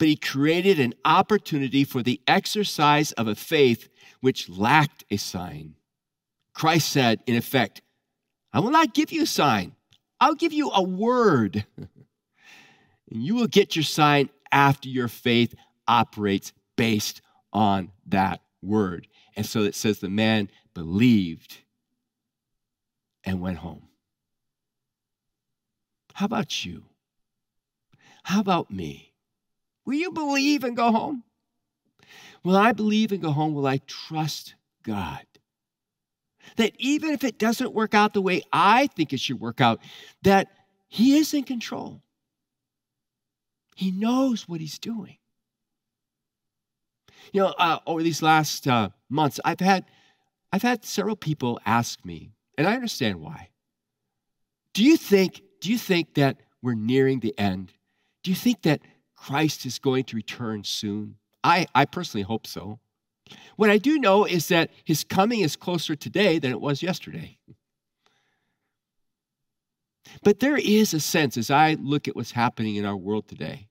but 0.00 0.08
he 0.08 0.16
created 0.16 0.80
an 0.80 0.94
opportunity 1.04 1.84
for 1.84 2.02
the 2.02 2.22
exercise 2.26 3.12
of 3.12 3.28
a 3.28 3.34
faith 3.34 3.90
which 4.22 4.48
lacked 4.48 5.04
a 5.10 5.18
sign. 5.18 5.74
Christ 6.54 6.88
said, 6.88 7.20
in 7.26 7.36
effect, 7.36 7.82
I 8.50 8.60
will 8.60 8.70
not 8.70 8.94
give 8.94 9.12
you 9.12 9.24
a 9.24 9.26
sign, 9.26 9.76
I'll 10.18 10.34
give 10.34 10.54
you 10.54 10.70
a 10.70 10.82
word. 10.82 11.66
and 11.76 11.90
you 13.10 13.34
will 13.34 13.46
get 13.46 13.76
your 13.76 13.82
sign 13.82 14.30
after 14.50 14.88
your 14.88 15.08
faith 15.08 15.54
operates 15.86 16.54
based 16.76 17.20
on 17.52 17.92
that 18.06 18.40
word. 18.62 19.06
And 19.36 19.44
so 19.44 19.64
it 19.64 19.74
says 19.74 19.98
the 19.98 20.08
man 20.08 20.50
believed 20.72 21.58
and 23.22 23.42
went 23.42 23.58
home. 23.58 23.82
How 26.14 26.24
about 26.24 26.64
you? 26.64 26.84
How 28.22 28.40
about 28.40 28.70
me? 28.70 29.09
Will 29.90 29.96
you 29.96 30.12
believe 30.12 30.62
and 30.62 30.76
go 30.76 30.92
home? 30.92 31.24
Will 32.44 32.56
I 32.56 32.70
believe 32.70 33.10
and 33.10 33.20
go 33.20 33.32
home? 33.32 33.54
Will 33.54 33.66
I 33.66 33.80
trust 33.88 34.54
God? 34.84 35.26
That 36.58 36.74
even 36.78 37.10
if 37.10 37.24
it 37.24 37.40
doesn't 37.40 37.74
work 37.74 37.92
out 37.92 38.14
the 38.14 38.22
way 38.22 38.42
I 38.52 38.86
think 38.86 39.12
it 39.12 39.18
should 39.18 39.40
work 39.40 39.60
out, 39.60 39.80
that 40.22 40.46
He 40.86 41.16
is 41.16 41.34
in 41.34 41.42
control. 41.42 42.02
He 43.74 43.90
knows 43.90 44.48
what 44.48 44.60
He's 44.60 44.78
doing. 44.78 45.16
You 47.32 47.40
know, 47.40 47.54
uh, 47.58 47.80
over 47.84 48.04
these 48.04 48.22
last 48.22 48.68
uh, 48.68 48.90
months, 49.08 49.40
I've 49.44 49.58
had 49.58 49.86
I've 50.52 50.62
had 50.62 50.84
several 50.84 51.16
people 51.16 51.58
ask 51.66 52.04
me, 52.04 52.30
and 52.56 52.68
I 52.68 52.74
understand 52.74 53.20
why. 53.20 53.48
Do 54.72 54.84
you 54.84 54.96
think 54.96 55.42
do 55.60 55.68
you 55.68 55.78
think 55.78 56.14
that 56.14 56.42
we're 56.62 56.74
nearing 56.74 57.18
the 57.18 57.36
end? 57.36 57.72
Do 58.22 58.30
you 58.30 58.36
think 58.36 58.62
that 58.62 58.82
Christ 59.20 59.66
is 59.66 59.78
going 59.78 60.04
to 60.04 60.16
return 60.16 60.64
soon? 60.64 61.16
I, 61.44 61.66
I 61.74 61.84
personally 61.84 62.22
hope 62.22 62.46
so. 62.46 62.80
What 63.56 63.68
I 63.68 63.76
do 63.76 63.98
know 63.98 64.24
is 64.24 64.48
that 64.48 64.70
his 64.82 65.04
coming 65.04 65.40
is 65.40 65.56
closer 65.56 65.94
today 65.94 66.38
than 66.38 66.50
it 66.50 66.60
was 66.60 66.82
yesterday. 66.82 67.36
But 70.24 70.40
there 70.40 70.56
is 70.56 70.94
a 70.94 71.00
sense 71.00 71.36
as 71.36 71.50
I 71.50 71.74
look 71.74 72.08
at 72.08 72.16
what's 72.16 72.32
happening 72.32 72.76
in 72.76 72.86
our 72.86 72.96
world 72.96 73.28
today. 73.28 73.68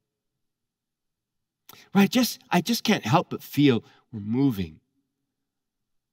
Right? 1.96 2.10
Just 2.10 2.40
I 2.52 2.62
just 2.62 2.84
can't 2.84 3.06
help 3.06 3.32
but 3.32 3.42
feel 3.42 3.84
we're 4.14 4.20
moving 4.20 4.80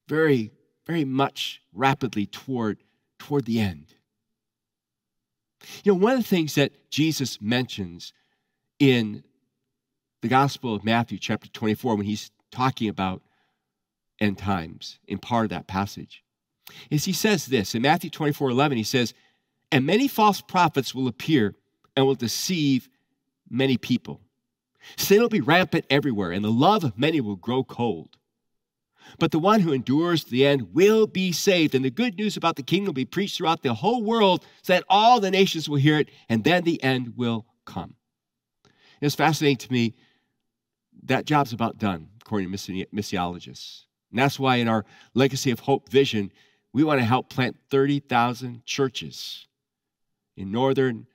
very, 0.09 0.51
very 0.87 1.05
much 1.05 1.61
rapidly 1.75 2.25
toward, 2.25 2.79
toward 3.19 3.45
the 3.45 3.61
end. 3.61 3.95
You 5.85 5.93
know, 5.93 5.99
one 5.99 6.15
of 6.15 6.19
the 6.21 6.29
things 6.29 6.55
that 6.55 6.91
Jesus 6.91 7.39
mentions 7.41 8.15
in 8.79 9.25
the 10.23 10.29
Gospel 10.29 10.75
of 10.75 10.85
Matthew, 10.85 11.19
chapter 11.19 11.49
24, 11.49 11.97
when 11.97 12.07
he's 12.07 12.31
talking 12.51 12.89
about 12.89 13.23
end 14.21 14.39
times 14.39 14.99
in 15.07 15.19
part 15.19 15.45
of 15.45 15.51
that 15.51 15.67
passage 15.67 16.23
is 16.91 17.05
he 17.05 17.13
says 17.13 17.47
this 17.47 17.75
in 17.75 17.83
Matthew 17.83 18.11
24 18.11 18.51
11, 18.51 18.77
he 18.77 18.85
says, 18.85 19.15
And 19.71 19.87
many 19.87 20.09
false 20.09 20.41
prophets 20.41 20.95
will 20.95 21.09
appear 21.09 21.55
and 21.97 22.07
will 22.07 22.15
deceive 22.15 22.89
many 23.49 23.77
people. 23.77 24.21
Sin 24.97 25.21
will 25.21 25.29
be 25.29 25.41
rampant 25.41 25.85
everywhere, 25.91 26.31
and 26.33 26.45
the 26.45 26.51
love 26.51 26.85
of 26.85 26.99
many 26.99 27.21
will 27.21 27.37
grow 27.37 27.65
cold. 27.65 28.17
But 29.19 29.31
the 29.31 29.39
one 29.39 29.61
who 29.61 29.73
endures 29.73 30.25
to 30.25 30.31
the 30.31 30.47
end 30.47 30.75
will 30.75 31.07
be 31.07 31.31
saved. 31.31 31.77
And 31.77 31.85
the 31.85 31.91
good 31.91 32.17
news 32.17 32.37
about 32.37 32.57
the 32.57 32.63
kingdom 32.63 32.87
will 32.87 32.93
be 32.95 33.05
preached 33.05 33.37
throughout 33.37 33.63
the 33.63 33.75
whole 33.75 34.03
world 34.03 34.45
so 34.63 34.73
that 34.73 34.85
all 34.89 35.21
the 35.21 35.31
nations 35.31 35.69
will 35.69 35.77
hear 35.77 35.99
it, 35.99 36.09
and 36.29 36.43
then 36.43 36.65
the 36.65 36.83
end 36.83 37.17
will 37.17 37.47
come. 37.65 37.95
It's 39.01 39.15
fascinating 39.15 39.59
to 39.59 39.73
me. 39.73 39.95
That 41.05 41.27
job's 41.27 41.53
about 41.53 41.79
done, 41.79 42.09
according 42.21 42.51
to 42.51 42.87
missiologists. 42.93 43.83
And 44.11 44.19
that's 44.19 44.39
why 44.39 44.57
in 44.57 44.69
our 44.69 44.85
Legacy 45.15 45.51
of 45.51 45.61
Hope 45.61 45.89
vision, 45.89 46.33
we 46.73 46.85
want 46.85 47.01
to 47.01 47.05
help 47.05 47.29
plant 47.31 47.57
30,000 47.71 48.65
churches 48.65 49.47
in 50.37 50.51
northern, 50.51 51.07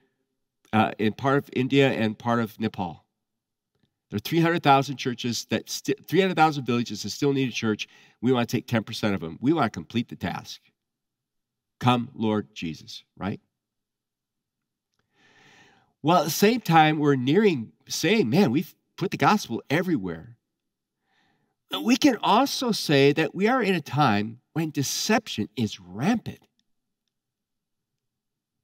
uh, 0.73 0.91
in 0.97 1.13
part 1.13 1.37
of 1.37 1.49
India 1.53 1.91
and 1.91 2.17
part 2.17 2.39
of 2.39 2.59
Nepal. 2.59 3.05
There 4.09 4.17
are 4.17 4.19
300,000 4.19 4.97
churches 4.97 5.45
that, 5.49 5.69
st- 5.69 6.05
300,000 6.07 6.65
villages 6.65 7.03
that 7.03 7.11
still 7.11 7.31
need 7.31 7.49
a 7.49 7.53
church. 7.53 7.87
We 8.21 8.31
want 8.31 8.49
to 8.49 8.55
take 8.55 8.67
10% 8.67 9.13
of 9.13 9.21
them. 9.21 9.37
We 9.39 9.53
want 9.53 9.71
to 9.71 9.77
complete 9.77 10.09
the 10.09 10.15
task. 10.15 10.61
Come, 11.79 12.09
Lord 12.13 12.53
Jesus, 12.53 13.03
right? 13.17 13.39
Well, 16.03 16.19
at 16.19 16.23
the 16.25 16.31
same 16.31 16.61
time, 16.61 16.97
we're 16.97 17.15
nearing 17.15 17.73
saying, 17.87 18.29
man, 18.29 18.51
we've 18.51 18.73
put 18.97 19.11
the 19.11 19.17
gospel 19.17 19.61
everywhere. 19.69 20.37
We 21.83 21.95
can 21.95 22.17
also 22.21 22.71
say 22.71 23.13
that 23.13 23.33
we 23.33 23.47
are 23.47 23.61
in 23.61 23.75
a 23.75 23.81
time 23.81 24.39
when 24.53 24.71
deception 24.71 25.47
is 25.55 25.79
rampant 25.79 26.39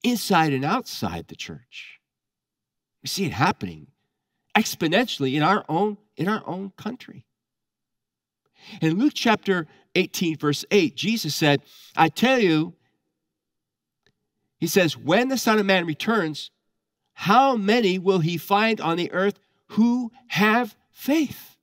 inside 0.03 0.53
and 0.53 0.65
outside 0.65 1.27
the 1.27 1.35
church. 1.35 1.99
We 3.01 3.07
see 3.07 3.25
it 3.25 3.31
happening 3.31 3.88
exponentially 4.55 5.35
in 5.35 5.43
our 5.43 5.63
own 5.69 5.97
in 6.17 6.27
our 6.27 6.43
own 6.47 6.71
country. 6.77 7.25
In 8.81 8.97
Luke 8.97 9.13
chapter 9.15 9.67
18 9.95 10.38
verse 10.38 10.65
8, 10.71 10.95
Jesus 10.95 11.35
said, 11.35 11.61
"I 11.95 12.09
tell 12.09 12.39
you, 12.39 12.73
he 14.59 14.67
says, 14.67 14.97
when 14.97 15.29
the 15.29 15.38
Son 15.38 15.59
of 15.59 15.65
Man 15.65 15.85
returns, 15.85 16.51
how 17.20 17.55
many 17.55 17.97
will 17.97 18.20
he 18.20 18.38
find 18.38 18.80
on 18.80 18.95
the 18.95 19.11
earth 19.11 19.39
who 19.70 20.11
have 20.28 20.76
faith?" 20.91 21.57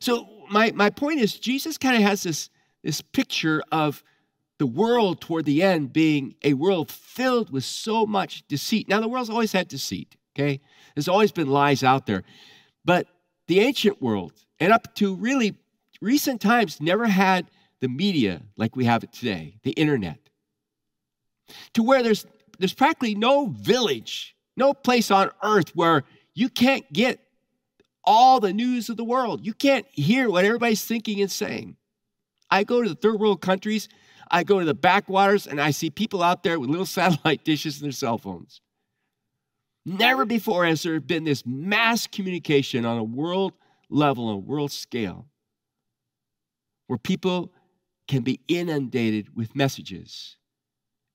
So 0.00 0.28
my, 0.50 0.72
my 0.72 0.90
point 0.90 1.20
is 1.20 1.38
Jesus 1.38 1.78
kind 1.78 1.96
of 1.96 2.02
has 2.02 2.22
this, 2.22 2.50
this 2.82 3.00
picture 3.00 3.62
of 3.72 4.02
the 4.58 4.66
world 4.66 5.20
toward 5.20 5.44
the 5.44 5.62
end 5.62 5.92
being 5.92 6.34
a 6.42 6.54
world 6.54 6.90
filled 6.90 7.50
with 7.50 7.64
so 7.64 8.06
much 8.06 8.46
deceit. 8.48 8.88
Now, 8.88 9.00
the 9.00 9.08
world's 9.08 9.30
always 9.30 9.52
had 9.52 9.68
deceit, 9.68 10.16
okay? 10.34 10.60
There's 10.94 11.08
always 11.08 11.32
been 11.32 11.48
lies 11.48 11.82
out 11.82 12.06
there. 12.06 12.22
But 12.84 13.06
the 13.48 13.60
ancient 13.60 14.00
world, 14.00 14.32
and 14.58 14.72
up 14.72 14.94
to 14.96 15.14
really 15.14 15.56
recent 16.00 16.40
times, 16.40 16.80
never 16.80 17.06
had 17.06 17.50
the 17.80 17.88
media 17.88 18.42
like 18.56 18.76
we 18.76 18.86
have 18.86 19.04
it 19.04 19.12
today, 19.12 19.56
the 19.62 19.72
internet. 19.72 20.18
To 21.74 21.82
where 21.82 22.02
there's 22.02 22.26
there's 22.58 22.74
practically 22.74 23.14
no 23.14 23.46
village, 23.46 24.36
no 24.56 24.74
place 24.74 25.10
on 25.10 25.30
earth 25.42 25.74
where 25.74 26.04
you 26.34 26.48
can't 26.48 26.90
get 26.92 27.20
all 28.04 28.40
the 28.40 28.52
news 28.52 28.88
of 28.88 28.96
the 28.96 29.04
world. 29.04 29.44
You 29.44 29.52
can't 29.52 29.86
hear 29.90 30.30
what 30.30 30.44
everybody's 30.44 30.84
thinking 30.84 31.20
and 31.20 31.30
saying. 31.30 31.76
I 32.50 32.64
go 32.64 32.82
to 32.82 32.88
the 32.88 32.94
third 32.94 33.18
world 33.18 33.40
countries, 33.40 33.88
I 34.30 34.44
go 34.44 34.60
to 34.60 34.64
the 34.64 34.74
backwaters, 34.74 35.46
and 35.46 35.60
I 35.60 35.72
see 35.72 35.90
people 35.90 36.22
out 36.22 36.42
there 36.42 36.60
with 36.60 36.70
little 36.70 36.86
satellite 36.86 37.44
dishes 37.44 37.76
and 37.76 37.84
their 37.84 37.92
cell 37.92 38.18
phones. 38.18 38.60
Never 39.84 40.24
before 40.24 40.66
has 40.66 40.82
there 40.82 41.00
been 41.00 41.24
this 41.24 41.44
mass 41.46 42.06
communication 42.06 42.84
on 42.84 42.98
a 42.98 43.04
world 43.04 43.52
level, 43.88 44.28
on 44.28 44.34
a 44.34 44.38
world 44.38 44.72
scale, 44.72 45.26
where 46.88 46.98
people 46.98 47.52
can 48.08 48.22
be 48.22 48.40
inundated 48.48 49.36
with 49.36 49.54
messages. 49.54 50.36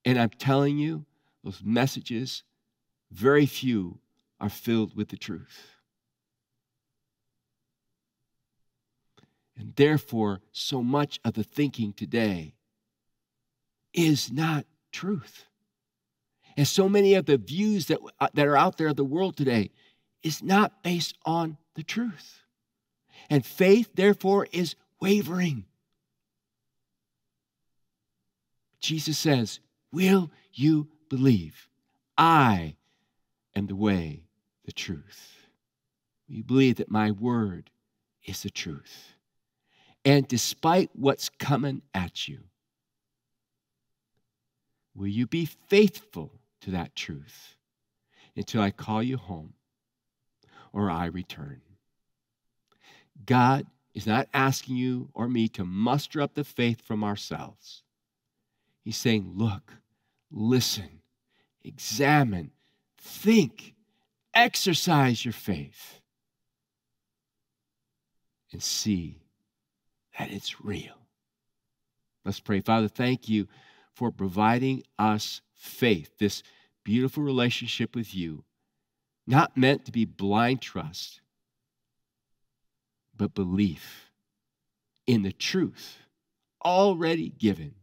And 0.06 0.20
I'm 0.20 0.30
telling 0.30 0.78
you, 0.78 1.06
those 1.44 1.62
messages, 1.64 2.44
very 3.12 3.46
few 3.46 4.00
are 4.40 4.50
filled 4.50 4.96
with 4.96 5.10
the 5.10 5.18
truth. 5.18 5.76
And 9.58 9.76
therefore, 9.76 10.42
so 10.52 10.82
much 10.82 11.20
of 11.24 11.34
the 11.34 11.44
thinking 11.44 11.94
today 11.94 12.56
is 13.94 14.32
not 14.32 14.66
truth. 14.92 15.46
And 16.58 16.68
so 16.68 16.90
many 16.90 17.14
of 17.14 17.26
the 17.26 17.38
views 17.38 17.88
that, 17.88 18.00
uh, 18.20 18.30
that 18.34 18.48
are 18.48 18.58
out 18.58 18.78
there 18.78 18.88
of 18.88 18.96
the 18.96 19.04
world 19.04 19.38
today 19.38 19.72
is 20.24 20.44
not 20.44 20.84
based 20.84 21.16
on 21.26 21.58
the 21.76 21.84
truth. 21.84 22.42
And 23.30 23.46
faith, 23.46 23.92
therefore, 23.94 24.48
is 24.52 24.76
wavering. 25.00 25.66
Jesus 28.80 29.18
says, 29.18 29.60
Will 29.92 30.32
you 30.54 30.90
believe? 31.12 31.68
I 32.18 32.78
am 33.54 33.68
the 33.68 33.76
way, 33.76 34.24
the 34.64 34.72
truth. 34.72 35.36
Will 36.28 36.38
you 36.38 36.44
believe 36.44 36.78
that 36.78 36.90
my 36.90 37.12
word 37.12 37.70
is 38.24 38.44
the 38.44 38.50
truth? 38.50 39.14
And 40.06 40.26
despite 40.26 40.90
what's 40.94 41.28
coming 41.28 41.82
at 41.94 42.30
you, 42.30 42.40
will 44.96 45.08
you 45.08 45.28
be 45.28 45.46
faithful 45.68 46.32
to 46.62 46.72
that 46.72 46.96
truth 46.96 47.56
until 48.38 48.62
I 48.62 48.72
call 48.72 49.04
you 49.04 49.18
home 49.18 49.54
or 50.72 50.90
I 50.90 51.08
return? 51.08 51.62
God 53.26 53.68
is 53.94 54.08
not 54.08 54.30
asking 54.34 54.78
you 54.78 55.10
or 55.14 55.28
me 55.28 55.50
to 55.50 55.66
muster 55.66 56.22
up 56.22 56.36
the 56.36 56.46
faith 56.46 56.82
from 56.82 57.04
ourselves. 57.04 57.84
He's 58.86 58.96
saying, 58.96 59.34
look, 59.36 59.74
listen, 60.32 61.01
examine, 61.64 62.52
think, 62.98 63.76
exercise 64.34 65.24
your 65.26 65.34
faith, 65.34 66.02
and 68.52 68.62
see 68.62 69.22
that 70.18 70.32
it's 70.32 70.62
real. 70.62 70.96
Let's 72.26 72.40
pray. 72.40 72.60
Father, 72.62 72.88
thank 72.88 73.28
you 73.30 73.48
for 73.94 74.12
providing 74.12 74.84
us 75.00 75.42
faith, 75.54 76.18
this 76.20 76.44
beautiful 76.84 77.24
relationship 77.24 77.96
with 77.96 78.14
you, 78.16 78.44
not 79.28 79.58
meant 79.58 79.86
to 79.86 79.92
be 79.92 80.06
blind 80.06 80.62
trust, 80.62 81.22
but 83.16 83.34
belief 83.34 84.12
in 85.08 85.24
the 85.24 85.32
truth 85.32 85.98
already 86.64 87.30
given. 87.30 87.76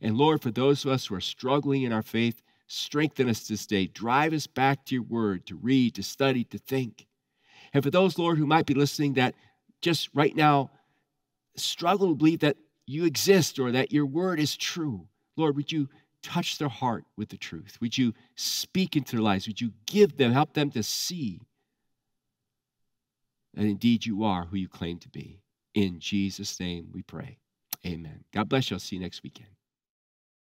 And 0.00 0.16
Lord, 0.16 0.42
for 0.42 0.50
those 0.50 0.84
of 0.84 0.90
us 0.90 1.06
who 1.06 1.14
are 1.14 1.20
struggling 1.20 1.82
in 1.82 1.92
our 1.92 2.02
faith, 2.02 2.42
strengthen 2.68 3.28
us 3.28 3.48
this 3.48 3.66
day. 3.66 3.86
Drive 3.86 4.32
us 4.32 4.46
back 4.46 4.84
to 4.86 4.94
your 4.94 5.04
word 5.04 5.46
to 5.46 5.56
read, 5.56 5.94
to 5.96 6.02
study, 6.02 6.44
to 6.44 6.58
think. 6.58 7.06
And 7.72 7.82
for 7.82 7.90
those, 7.90 8.18
Lord, 8.18 8.38
who 8.38 8.46
might 8.46 8.66
be 8.66 8.74
listening 8.74 9.14
that 9.14 9.34
just 9.82 10.08
right 10.14 10.34
now 10.34 10.70
struggle 11.56 12.08
to 12.08 12.14
believe 12.14 12.40
that 12.40 12.56
you 12.86 13.04
exist 13.04 13.58
or 13.58 13.72
that 13.72 13.92
your 13.92 14.06
word 14.06 14.38
is 14.38 14.56
true, 14.56 15.08
Lord, 15.36 15.56
would 15.56 15.72
you 15.72 15.88
touch 16.22 16.58
their 16.58 16.68
heart 16.68 17.04
with 17.16 17.28
the 17.28 17.36
truth? 17.36 17.78
Would 17.80 17.96
you 17.96 18.14
speak 18.36 18.96
into 18.96 19.16
their 19.16 19.22
lives? 19.22 19.46
Would 19.46 19.60
you 19.60 19.72
give 19.86 20.16
them, 20.16 20.32
help 20.32 20.54
them 20.54 20.70
to 20.72 20.82
see 20.82 21.40
that 23.54 23.64
indeed 23.64 24.06
you 24.06 24.24
are 24.24 24.44
who 24.44 24.56
you 24.56 24.68
claim 24.68 24.98
to 25.00 25.08
be? 25.08 25.40
In 25.74 26.00
Jesus' 26.00 26.58
name 26.58 26.88
we 26.92 27.02
pray. 27.02 27.38
Amen. 27.86 28.24
God 28.32 28.48
bless 28.48 28.70
you. 28.70 28.74
I'll 28.74 28.80
see 28.80 28.96
you 28.96 29.02
next 29.02 29.22
weekend. 29.22 29.48